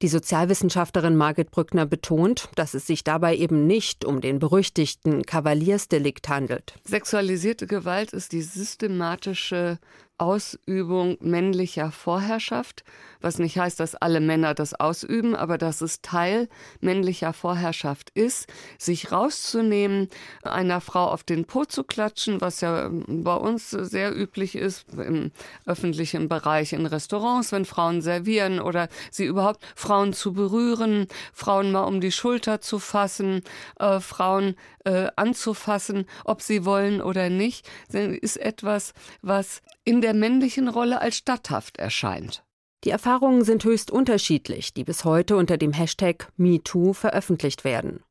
Die 0.00 0.08
Sozialwissenschaftlerin 0.08 1.16
Margit 1.16 1.50
Brückner 1.50 1.84
betont, 1.84 2.48
dass 2.54 2.74
es 2.74 2.86
sich 2.86 3.02
dabei 3.02 3.36
eben 3.36 3.66
nicht 3.66 4.04
um 4.04 4.20
den 4.20 4.38
berüchtigten 4.38 5.24
Kavaliersdelikt 5.24 6.28
handelt. 6.28 6.74
Sexualisierte 6.84 7.66
Gewalt 7.66 8.12
ist 8.12 8.30
die 8.30 8.42
systematische 8.42 9.78
Ausübung 10.18 11.16
männlicher 11.20 11.92
Vorherrschaft, 11.92 12.84
was 13.20 13.38
nicht 13.38 13.58
heißt, 13.58 13.80
dass 13.80 13.94
alle 13.94 14.20
Männer 14.20 14.54
das 14.54 14.74
ausüben, 14.74 15.34
aber 15.34 15.58
dass 15.58 15.80
es 15.80 16.02
Teil 16.02 16.48
männlicher 16.80 17.32
Vorherrschaft 17.32 18.10
ist, 18.10 18.48
sich 18.78 19.10
rauszunehmen, 19.10 20.08
einer 20.42 20.80
Frau 20.80 21.06
auf 21.06 21.24
den 21.24 21.44
Po 21.44 21.64
zu 21.64 21.84
klatschen, 21.84 22.40
was 22.40 22.60
ja 22.60 22.90
bei 22.90 23.34
uns 23.34 23.70
sehr 23.70 24.16
üblich 24.16 24.54
ist 24.54 24.86
im 24.92 25.32
öffentlichen 25.66 26.28
Bereich 26.28 26.72
in 26.72 26.86
Restaurants, 26.86 27.52
wenn 27.52 27.64
Frauen 27.64 28.02
servieren 28.02 28.60
oder 28.60 28.88
sie 29.10 29.24
überhaupt 29.24 29.64
Frauen 29.74 30.12
zu 30.12 30.32
berühren, 30.32 31.06
Frauen 31.32 31.72
mal 31.72 31.84
um 31.84 32.00
die 32.00 32.12
Schulter 32.12 32.60
zu 32.60 32.78
fassen, 32.78 33.42
äh, 33.78 34.00
Frauen 34.00 34.56
äh, 34.84 35.08
anzufassen, 35.16 36.06
ob 36.24 36.42
sie 36.42 36.64
wollen 36.64 37.00
oder 37.00 37.30
nicht, 37.30 37.68
ist 37.92 38.36
etwas, 38.36 38.94
was 39.22 39.62
in 39.88 40.02
der 40.02 40.12
männlichen 40.12 40.68
Rolle 40.68 41.00
als 41.00 41.16
statthaft 41.16 41.78
erscheint. 41.78 42.44
Die 42.84 42.90
Erfahrungen 42.90 43.42
sind 43.42 43.64
höchst 43.64 43.90
unterschiedlich, 43.90 44.74
die 44.74 44.84
bis 44.84 45.06
heute 45.06 45.34
unter 45.34 45.56
dem 45.56 45.72
Hashtag 45.72 46.30
MeToo 46.36 46.92
veröffentlicht 46.92 47.64
werden. 47.64 48.04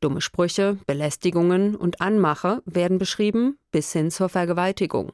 Dumme 0.00 0.20
Sprüche, 0.20 0.76
Belästigungen 0.86 1.74
und 1.74 2.02
Anmache 2.02 2.62
werden 2.66 2.98
beschrieben 2.98 3.56
bis 3.70 3.94
hin 3.94 4.10
zur 4.10 4.28
Vergewaltigung. 4.28 5.12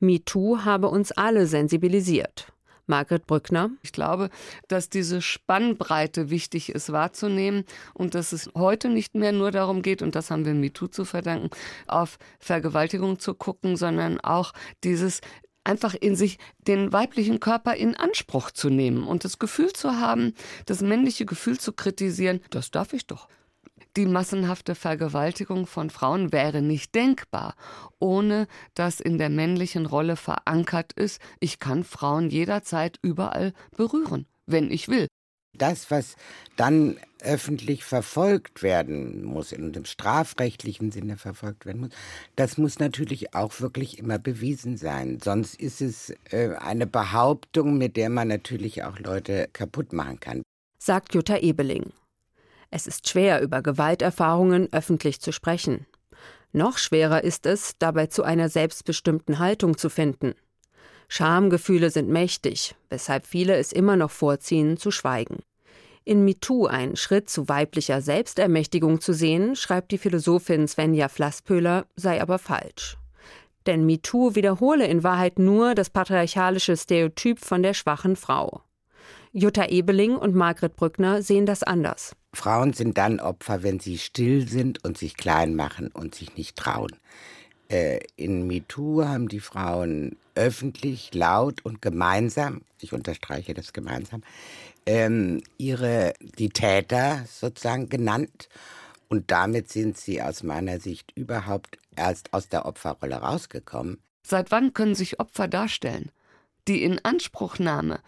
MeToo 0.00 0.64
habe 0.64 0.88
uns 0.88 1.12
alle 1.12 1.46
sensibilisiert. 1.46 2.50
Margret 2.86 3.26
Brückner. 3.26 3.70
Ich 3.82 3.92
glaube, 3.92 4.30
dass 4.68 4.88
diese 4.88 5.22
Spannbreite 5.22 6.30
wichtig 6.30 6.70
ist 6.70 6.92
wahrzunehmen 6.92 7.64
und 7.94 8.14
dass 8.14 8.32
es 8.32 8.50
heute 8.54 8.88
nicht 8.88 9.14
mehr 9.14 9.32
nur 9.32 9.50
darum 9.50 9.82
geht, 9.82 10.02
und 10.02 10.14
das 10.14 10.30
haben 10.30 10.44
wir 10.44 10.54
MeToo 10.54 10.88
zu 10.88 11.04
verdanken, 11.04 11.50
auf 11.86 12.18
Vergewaltigung 12.38 13.18
zu 13.18 13.34
gucken, 13.34 13.76
sondern 13.76 14.20
auch 14.20 14.52
dieses 14.84 15.20
einfach 15.64 15.94
in 15.94 16.14
sich 16.14 16.38
den 16.58 16.92
weiblichen 16.92 17.40
Körper 17.40 17.74
in 17.74 17.96
Anspruch 17.96 18.50
zu 18.52 18.70
nehmen 18.70 19.06
und 19.06 19.24
das 19.24 19.38
Gefühl 19.38 19.72
zu 19.72 19.96
haben, 19.96 20.34
das 20.64 20.80
männliche 20.80 21.26
Gefühl 21.26 21.58
zu 21.58 21.72
kritisieren, 21.72 22.40
das 22.50 22.70
darf 22.70 22.92
ich 22.92 23.06
doch. 23.06 23.28
Die 23.96 24.04
massenhafte 24.04 24.74
Vergewaltigung 24.74 25.66
von 25.66 25.88
Frauen 25.88 26.30
wäre 26.30 26.60
nicht 26.60 26.94
denkbar, 26.94 27.54
ohne 27.98 28.46
dass 28.74 29.00
in 29.00 29.16
der 29.16 29.30
männlichen 29.30 29.86
Rolle 29.86 30.16
verankert 30.16 30.92
ist, 30.92 31.18
ich 31.40 31.58
kann 31.60 31.82
Frauen 31.82 32.28
jederzeit 32.28 32.98
überall 33.00 33.54
berühren, 33.74 34.26
wenn 34.44 34.70
ich 34.70 34.88
will. 34.88 35.06
Das, 35.56 35.90
was 35.90 36.16
dann 36.56 36.98
öffentlich 37.22 37.84
verfolgt 37.84 38.62
werden 38.62 39.24
muss, 39.24 39.52
in 39.52 39.72
dem 39.72 39.86
strafrechtlichen 39.86 40.92
Sinne 40.92 41.16
verfolgt 41.16 41.64
werden 41.64 41.80
muss, 41.80 41.90
das 42.36 42.58
muss 42.58 42.78
natürlich 42.78 43.34
auch 43.34 43.60
wirklich 43.60 43.98
immer 43.98 44.18
bewiesen 44.18 44.76
sein. 44.76 45.20
Sonst 45.24 45.54
ist 45.58 45.80
es 45.80 46.14
äh, 46.30 46.54
eine 46.56 46.86
Behauptung, 46.86 47.78
mit 47.78 47.96
der 47.96 48.10
man 48.10 48.28
natürlich 48.28 48.84
auch 48.84 48.98
Leute 48.98 49.48
kaputt 49.54 49.94
machen 49.94 50.20
kann. 50.20 50.42
Sagt 50.78 51.14
Jutta 51.14 51.38
Ebeling. 51.38 51.94
Es 52.70 52.86
ist 52.86 53.08
schwer, 53.08 53.42
über 53.42 53.62
Gewalterfahrungen 53.62 54.72
öffentlich 54.72 55.20
zu 55.20 55.32
sprechen. 55.32 55.86
Noch 56.52 56.78
schwerer 56.78 57.22
ist 57.22 57.46
es, 57.46 57.76
dabei 57.78 58.06
zu 58.06 58.22
einer 58.22 58.48
selbstbestimmten 58.48 59.38
Haltung 59.38 59.76
zu 59.76 59.90
finden. 59.90 60.34
Schamgefühle 61.08 61.90
sind 61.90 62.08
mächtig, 62.08 62.74
weshalb 62.90 63.26
viele 63.26 63.56
es 63.56 63.72
immer 63.72 63.96
noch 63.96 64.10
vorziehen, 64.10 64.76
zu 64.76 64.90
schweigen. 64.90 65.40
In 66.04 66.24
MeToo 66.24 66.66
einen 66.66 66.96
Schritt 66.96 67.28
zu 67.28 67.48
weiblicher 67.48 68.00
Selbstermächtigung 68.00 69.00
zu 69.00 69.12
sehen, 69.12 69.56
schreibt 69.56 69.90
die 69.90 69.98
Philosophin 69.98 70.68
Svenja 70.68 71.08
Flasspöhler, 71.08 71.86
sei 71.96 72.22
aber 72.22 72.38
falsch. 72.38 72.96
Denn 73.66 73.84
MeToo 73.84 74.36
wiederhole 74.36 74.86
in 74.86 75.02
Wahrheit 75.02 75.38
nur 75.38 75.74
das 75.74 75.90
patriarchalische 75.90 76.76
Stereotyp 76.76 77.40
von 77.40 77.62
der 77.62 77.74
schwachen 77.74 78.14
Frau. 78.14 78.62
Jutta 79.32 79.66
Ebeling 79.66 80.16
und 80.16 80.34
Margret 80.34 80.76
Brückner 80.76 81.22
sehen 81.22 81.44
das 81.44 81.64
anders. 81.64 82.14
Frauen 82.36 82.72
sind 82.72 82.96
dann 82.98 83.18
Opfer, 83.18 83.62
wenn 83.62 83.80
sie 83.80 83.98
still 83.98 84.48
sind 84.48 84.84
und 84.84 84.96
sich 84.96 85.16
klein 85.16 85.56
machen 85.56 85.88
und 85.88 86.14
sich 86.14 86.36
nicht 86.36 86.56
trauen. 86.56 86.92
Äh, 87.68 87.98
in 88.16 88.46
MeToo 88.46 89.04
haben 89.04 89.28
die 89.28 89.40
Frauen 89.40 90.16
öffentlich, 90.36 91.12
laut 91.14 91.64
und 91.64 91.82
gemeinsam, 91.82 92.62
ich 92.80 92.92
unterstreiche 92.92 93.54
das 93.54 93.72
gemeinsam, 93.72 94.22
ähm, 94.86 95.42
ihre, 95.58 96.12
die 96.20 96.50
Täter 96.50 97.24
sozusagen 97.28 97.88
genannt. 97.88 98.48
Und 99.08 99.30
damit 99.30 99.70
sind 99.70 99.96
sie 99.96 100.20
aus 100.22 100.42
meiner 100.42 100.80
Sicht 100.80 101.12
überhaupt 101.16 101.78
erst 101.96 102.32
aus 102.32 102.48
der 102.48 102.66
Opferrolle 102.66 103.16
rausgekommen. 103.16 103.98
Seit 104.22 104.50
wann 104.50 104.74
können 104.74 104.94
sich 104.94 105.20
Opfer 105.20 105.48
darstellen? 105.48 106.10
Die 106.66 106.82
Inanspruchnahme 106.82 108.00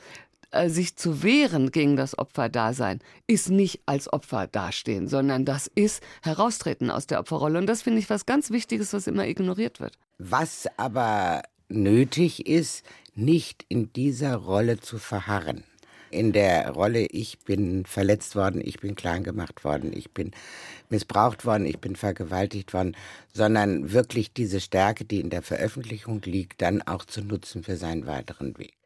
sich 0.66 0.96
zu 0.96 1.22
wehren 1.22 1.70
gegen 1.70 1.96
das 1.96 2.18
Opferdasein, 2.18 3.00
ist 3.26 3.50
nicht 3.50 3.80
als 3.86 4.12
Opfer 4.12 4.46
dastehen, 4.46 5.08
sondern 5.08 5.44
das 5.44 5.70
ist 5.74 6.02
heraustreten 6.22 6.90
aus 6.90 7.06
der 7.06 7.20
Opferrolle. 7.20 7.58
Und 7.58 7.66
das 7.66 7.82
finde 7.82 7.98
ich 8.00 8.10
was 8.10 8.26
ganz 8.26 8.50
Wichtiges, 8.50 8.92
was 8.92 9.06
immer 9.06 9.26
ignoriert 9.26 9.80
wird. 9.80 9.98
Was 10.18 10.66
aber 10.76 11.42
nötig 11.68 12.46
ist, 12.46 12.84
nicht 13.14 13.64
in 13.68 13.92
dieser 13.92 14.36
Rolle 14.36 14.80
zu 14.80 14.98
verharren. 14.98 15.64
In 16.10 16.32
der 16.32 16.70
Rolle, 16.70 17.04
ich 17.04 17.38
bin 17.40 17.84
verletzt 17.84 18.34
worden, 18.34 18.62
ich 18.64 18.80
bin 18.80 18.94
klein 18.94 19.24
gemacht 19.24 19.62
worden, 19.62 19.92
ich 19.94 20.12
bin 20.12 20.30
missbraucht 20.88 21.44
worden, 21.44 21.66
ich 21.66 21.80
bin 21.80 21.96
vergewaltigt 21.96 22.72
worden, 22.72 22.96
sondern 23.34 23.92
wirklich 23.92 24.32
diese 24.32 24.60
Stärke, 24.60 25.04
die 25.04 25.20
in 25.20 25.28
der 25.28 25.42
Veröffentlichung 25.42 26.22
liegt, 26.24 26.62
dann 26.62 26.80
auch 26.80 27.04
zu 27.04 27.20
nutzen 27.20 27.62
für 27.62 27.76
seinen 27.76 28.06
weiteren 28.06 28.56
Weg. 28.56 28.78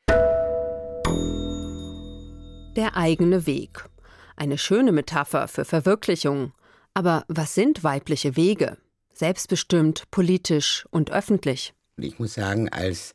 Der 2.77 2.97
eigene 2.97 3.45
Weg. 3.47 3.85
Eine 4.35 4.57
schöne 4.57 4.93
Metapher 4.93 5.47
für 5.47 5.67
Verwirklichung. 5.67 6.53
Aber 6.95 7.25
was 7.29 7.55
sind 7.55 7.85
weibliche 7.85 8.35
Wege? 8.35 8.79
Selbstbestimmt, 9.13 10.11
politisch 10.11 10.87
und 10.91 11.13
öffentlich. 11.13 11.75
Ich 11.99 12.19
muss 12.19 12.33
sagen, 12.33 12.71
als 12.71 13.13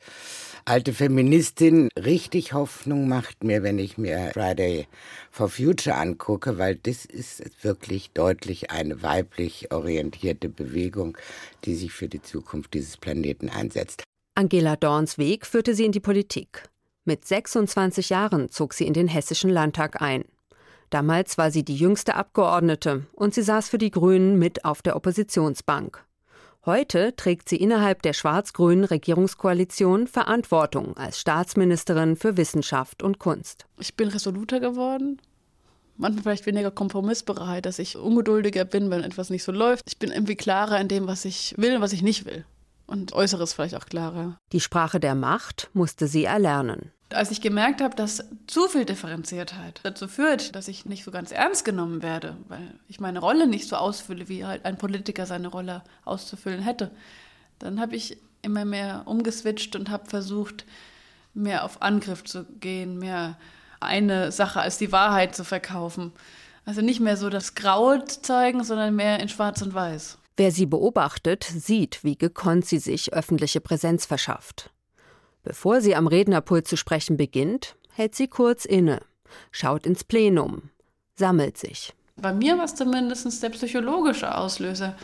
alte 0.66 0.94
Feministin 0.94 1.90
richtig 1.98 2.54
Hoffnung 2.54 3.08
macht 3.08 3.44
mir, 3.44 3.64
wenn 3.64 3.80
ich 3.80 3.98
mir 3.98 4.30
Friday 4.32 4.88
for 5.32 5.50
Future 5.50 5.96
angucke, 5.96 6.60
weil 6.60 6.76
das 6.76 7.06
ist 7.06 7.64
wirklich 7.64 8.12
deutlich 8.12 8.70
eine 8.70 9.02
weiblich 9.02 9.72
orientierte 9.72 10.50
Bewegung, 10.50 11.18
die 11.66 11.74
sich 11.74 11.94
für 11.94 12.08
die 12.08 12.22
Zukunft 12.22 12.76
dieses 12.76 12.98
Planeten 12.98 13.50
einsetzt. 13.50 14.04
Angela 14.36 14.76
Dorns 14.76 15.18
Weg 15.18 15.48
führte 15.48 15.74
sie 15.74 15.86
in 15.86 15.92
die 15.92 16.00
Politik. 16.00 16.70
Mit 17.08 17.24
26 17.24 18.10
Jahren 18.10 18.50
zog 18.50 18.74
sie 18.74 18.86
in 18.86 18.92
den 18.92 19.08
Hessischen 19.08 19.50
Landtag 19.50 20.02
ein. 20.02 20.26
Damals 20.90 21.38
war 21.38 21.52
sie 21.52 21.64
die 21.64 21.78
jüngste 21.78 22.16
Abgeordnete 22.16 23.06
und 23.14 23.34
sie 23.34 23.44
saß 23.44 23.70
für 23.70 23.78
die 23.78 23.92
Grünen 23.92 24.38
mit 24.38 24.66
auf 24.66 24.82
der 24.82 24.98
Oppositionsbank. 24.98 26.04
Heute 26.66 27.16
trägt 27.16 27.48
sie 27.48 27.56
innerhalb 27.56 28.02
der 28.02 28.12
schwarz-grünen 28.12 28.84
Regierungskoalition 28.84 30.08
Verantwortung 30.08 30.98
als 30.98 31.18
Staatsministerin 31.18 32.18
für 32.18 32.36
Wissenschaft 32.36 33.02
und 33.02 33.20
Kunst. 33.20 33.68
Ich 33.80 33.96
bin 33.96 34.10
resoluter 34.10 34.60
geworden. 34.60 35.22
Manchmal 35.96 36.24
vielleicht 36.24 36.46
weniger 36.46 36.72
kompromissbereit, 36.72 37.66
dass 37.66 37.80
ich 37.80 37.96
ungeduldiger 37.96 38.66
bin, 38.66 38.90
wenn 38.90 39.06
etwas 39.06 39.30
nicht 39.30 39.46
so 39.46 39.54
läuft. 39.54 39.86
Ich 39.88 39.98
bin 39.98 40.12
irgendwie 40.12 40.36
klarer 40.36 40.78
in 40.82 40.90
dem, 40.90 41.08
was 41.08 41.24
ich 41.24 41.56
will 41.58 41.74
und 41.74 41.82
was 41.82 41.94
ich 41.94 42.02
nicht 42.02 42.26
will. 42.26 42.44
Und 42.86 43.14
Äußeres 43.14 43.54
vielleicht 43.54 43.76
auch 43.76 43.86
klarer. 43.86 44.38
Die 44.52 44.60
Sprache 44.60 45.00
der 45.00 45.16
Macht 45.16 45.70
musste 45.74 46.08
sie 46.08 46.26
erlernen. 46.26 46.92
Als 47.10 47.32
ich 47.32 47.40
gemerkt 47.40 47.82
habe, 47.82 47.96
dass 47.96 48.26
zu 48.48 48.68
viel 48.68 48.84
Differenziertheit 48.84 49.80
dazu 49.84 50.08
führt, 50.10 50.56
dass 50.56 50.68
ich 50.68 50.86
nicht 50.86 51.06
so 51.06 51.12
ganz 51.12 51.32
ernst 51.32 51.64
genommen 51.64 52.04
werde, 52.04 52.36
weil 52.50 52.74
ich 52.90 53.00
meine 53.00 53.20
Rolle 53.20 53.48
nicht 53.48 53.70
so 53.70 53.78
ausfülle, 53.78 54.28
wie 54.28 54.46
halt 54.46 54.66
ein 54.66 54.78
Politiker 54.78 55.26
seine 55.26 55.48
Rolle 55.48 55.84
auszufüllen 56.04 56.62
hätte, 56.62 56.92
dann 57.60 57.80
habe 57.80 57.96
ich 57.96 58.18
immer 58.42 58.66
mehr 58.66 59.04
umgeswitcht 59.06 59.76
und 59.76 59.90
habe 59.90 60.10
versucht, 60.10 60.66
mehr 61.34 61.64
auf 61.64 61.82
Angriff 61.82 62.24
zu 62.24 62.44
gehen, 62.60 63.00
mehr 63.00 63.38
eine 63.80 64.32
Sache 64.32 64.60
als 64.60 64.78
die 64.78 64.92
Wahrheit 64.92 65.36
zu 65.36 65.44
verkaufen. 65.44 66.12
Also 66.66 66.82
nicht 66.82 67.00
mehr 67.00 67.16
so 67.16 67.30
das 67.30 67.56
Graue 67.56 68.04
zeigen, 68.06 68.64
sondern 68.64 68.96
mehr 68.96 69.20
in 69.20 69.30
Schwarz 69.30 69.62
und 69.62 69.74
Weiß. 69.74 70.18
Wer 70.36 70.52
sie 70.52 70.66
beobachtet, 70.66 71.44
sieht, 71.44 72.04
wie 72.04 72.18
gekonnt 72.18 72.66
sie 72.66 72.80
sich 72.80 73.14
öffentliche 73.14 73.62
Präsenz 73.62 74.06
verschafft. 74.06 74.72
Bevor 75.48 75.80
sie 75.80 75.96
am 75.96 76.08
Rednerpult 76.08 76.68
zu 76.68 76.76
sprechen 76.76 77.16
beginnt, 77.16 77.78
hält 77.94 78.16
sie 78.16 78.28
kurz 78.28 78.66
inne, 78.66 79.00
schaut 79.50 79.86
ins 79.86 80.04
Plenum, 80.04 80.72
sammelt 81.16 81.58
sich. 81.58 81.94
Bei 82.18 82.34
mir 82.34 82.58
war 82.58 82.66
es 82.66 82.76
zumindest 82.76 83.42
der 83.42 83.50
psychologische 83.52 84.36
Auslöser. 84.38 84.98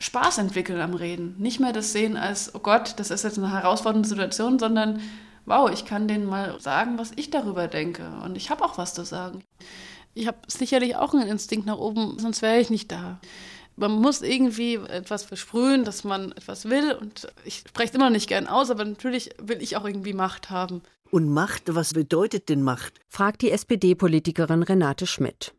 Spaß 0.00 0.38
entwickeln 0.38 0.80
am 0.80 0.94
Reden. 0.94 1.36
Nicht 1.38 1.60
mehr 1.60 1.72
das 1.72 1.92
sehen 1.92 2.16
als, 2.16 2.56
oh 2.56 2.58
Gott, 2.58 2.94
das 2.96 3.12
ist 3.12 3.22
jetzt 3.22 3.38
eine 3.38 3.52
herausfordernde 3.52 4.08
Situation, 4.08 4.58
sondern 4.58 5.00
wow, 5.46 5.70
ich 5.70 5.84
kann 5.84 6.08
denen 6.08 6.26
mal 6.26 6.60
sagen, 6.60 6.98
was 6.98 7.12
ich 7.14 7.30
darüber 7.30 7.68
denke. 7.68 8.02
Und 8.24 8.36
ich 8.36 8.50
habe 8.50 8.64
auch 8.64 8.76
was 8.76 8.94
zu 8.94 9.04
sagen. 9.04 9.44
Ich 10.12 10.26
habe 10.26 10.38
sicherlich 10.48 10.96
auch 10.96 11.14
einen 11.14 11.28
Instinkt 11.28 11.66
nach 11.66 11.78
oben, 11.78 12.18
sonst 12.18 12.42
wäre 12.42 12.58
ich 12.58 12.68
nicht 12.68 12.90
da. 12.90 13.20
Man 13.76 13.92
muss 13.92 14.22
irgendwie 14.22 14.74
etwas 14.74 15.24
versprühen, 15.24 15.84
dass 15.84 16.04
man 16.04 16.32
etwas 16.32 16.68
will. 16.68 16.92
Und 16.92 17.28
ich 17.44 17.64
spreche 17.68 17.90
es 17.90 17.94
immer 17.94 18.06
noch 18.06 18.12
nicht 18.12 18.28
gern 18.28 18.46
aus, 18.46 18.70
aber 18.70 18.84
natürlich 18.84 19.30
will 19.42 19.60
ich 19.62 19.76
auch 19.76 19.84
irgendwie 19.84 20.12
Macht 20.12 20.50
haben. 20.50 20.82
Und 21.10 21.28
Macht, 21.28 21.74
was 21.74 21.92
bedeutet 21.92 22.48
denn 22.48 22.62
Macht? 22.62 23.00
fragt 23.08 23.42
die 23.42 23.50
SPD-Politikerin 23.50 24.62
Renate 24.62 25.06
Schmidt. 25.06 25.54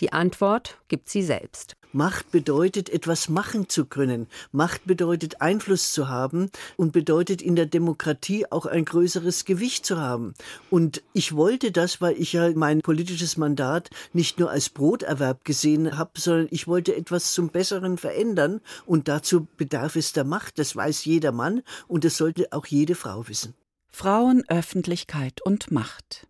Die 0.00 0.12
Antwort 0.12 0.78
gibt 0.88 1.08
sie 1.08 1.22
selbst. 1.22 1.76
Macht 1.92 2.30
bedeutet, 2.30 2.88
etwas 2.88 3.28
machen 3.28 3.68
zu 3.68 3.84
können. 3.84 4.28
Macht 4.52 4.84
bedeutet, 4.84 5.40
Einfluss 5.40 5.92
zu 5.92 6.08
haben 6.08 6.50
und 6.76 6.92
bedeutet 6.92 7.42
in 7.42 7.56
der 7.56 7.66
Demokratie 7.66 8.46
auch 8.50 8.66
ein 8.66 8.84
größeres 8.84 9.44
Gewicht 9.44 9.84
zu 9.84 9.98
haben. 9.98 10.34
Und 10.70 11.02
ich 11.12 11.34
wollte 11.34 11.72
das, 11.72 12.00
weil 12.00 12.14
ich 12.16 12.32
ja 12.32 12.50
mein 12.54 12.80
politisches 12.80 13.36
Mandat 13.36 13.90
nicht 14.12 14.38
nur 14.38 14.50
als 14.50 14.68
Broterwerb 14.68 15.44
gesehen 15.44 15.98
habe, 15.98 16.12
sondern 16.18 16.48
ich 16.50 16.68
wollte 16.68 16.94
etwas 16.94 17.32
zum 17.32 17.48
Besseren 17.48 17.98
verändern. 17.98 18.60
Und 18.86 19.08
dazu 19.08 19.48
bedarf 19.56 19.96
es 19.96 20.12
der 20.12 20.24
Macht. 20.24 20.58
Das 20.58 20.76
weiß 20.76 21.04
jeder 21.04 21.32
Mann 21.32 21.62
und 21.88 22.04
das 22.04 22.16
sollte 22.16 22.52
auch 22.52 22.66
jede 22.66 22.94
Frau 22.94 23.26
wissen. 23.26 23.54
Frauen, 23.90 24.44
Öffentlichkeit 24.48 25.42
und 25.42 25.70
Macht. 25.70 26.28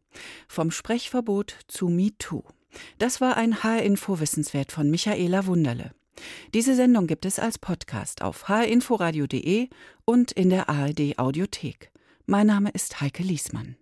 Vom 0.49 0.71
Sprechverbot 0.71 1.55
zu 1.69 1.89
MeToo. 1.89 2.43
Das 2.99 3.21
war 3.21 3.37
ein 3.37 3.63
HR-Info-Wissenswert 3.63 4.73
von 4.73 4.91
Michaela 4.91 5.47
Wunderle. 5.47 5.93
Diese 6.55 6.75
Sendung 6.75 7.07
gibt 7.07 7.25
es 7.25 7.39
als 7.39 7.59
Podcast 7.59 8.23
auf 8.23 8.49
hrinforadio.de 8.49 9.69
und 10.05 10.33
in 10.33 10.51
der 10.51 10.69
ARD 10.69 11.19
Audiothek. 11.19 11.91
Mein 12.27 12.47
Name 12.47 12.71
ist 12.71 13.01
Heike 13.01 13.23
Liesmann. 13.23 13.77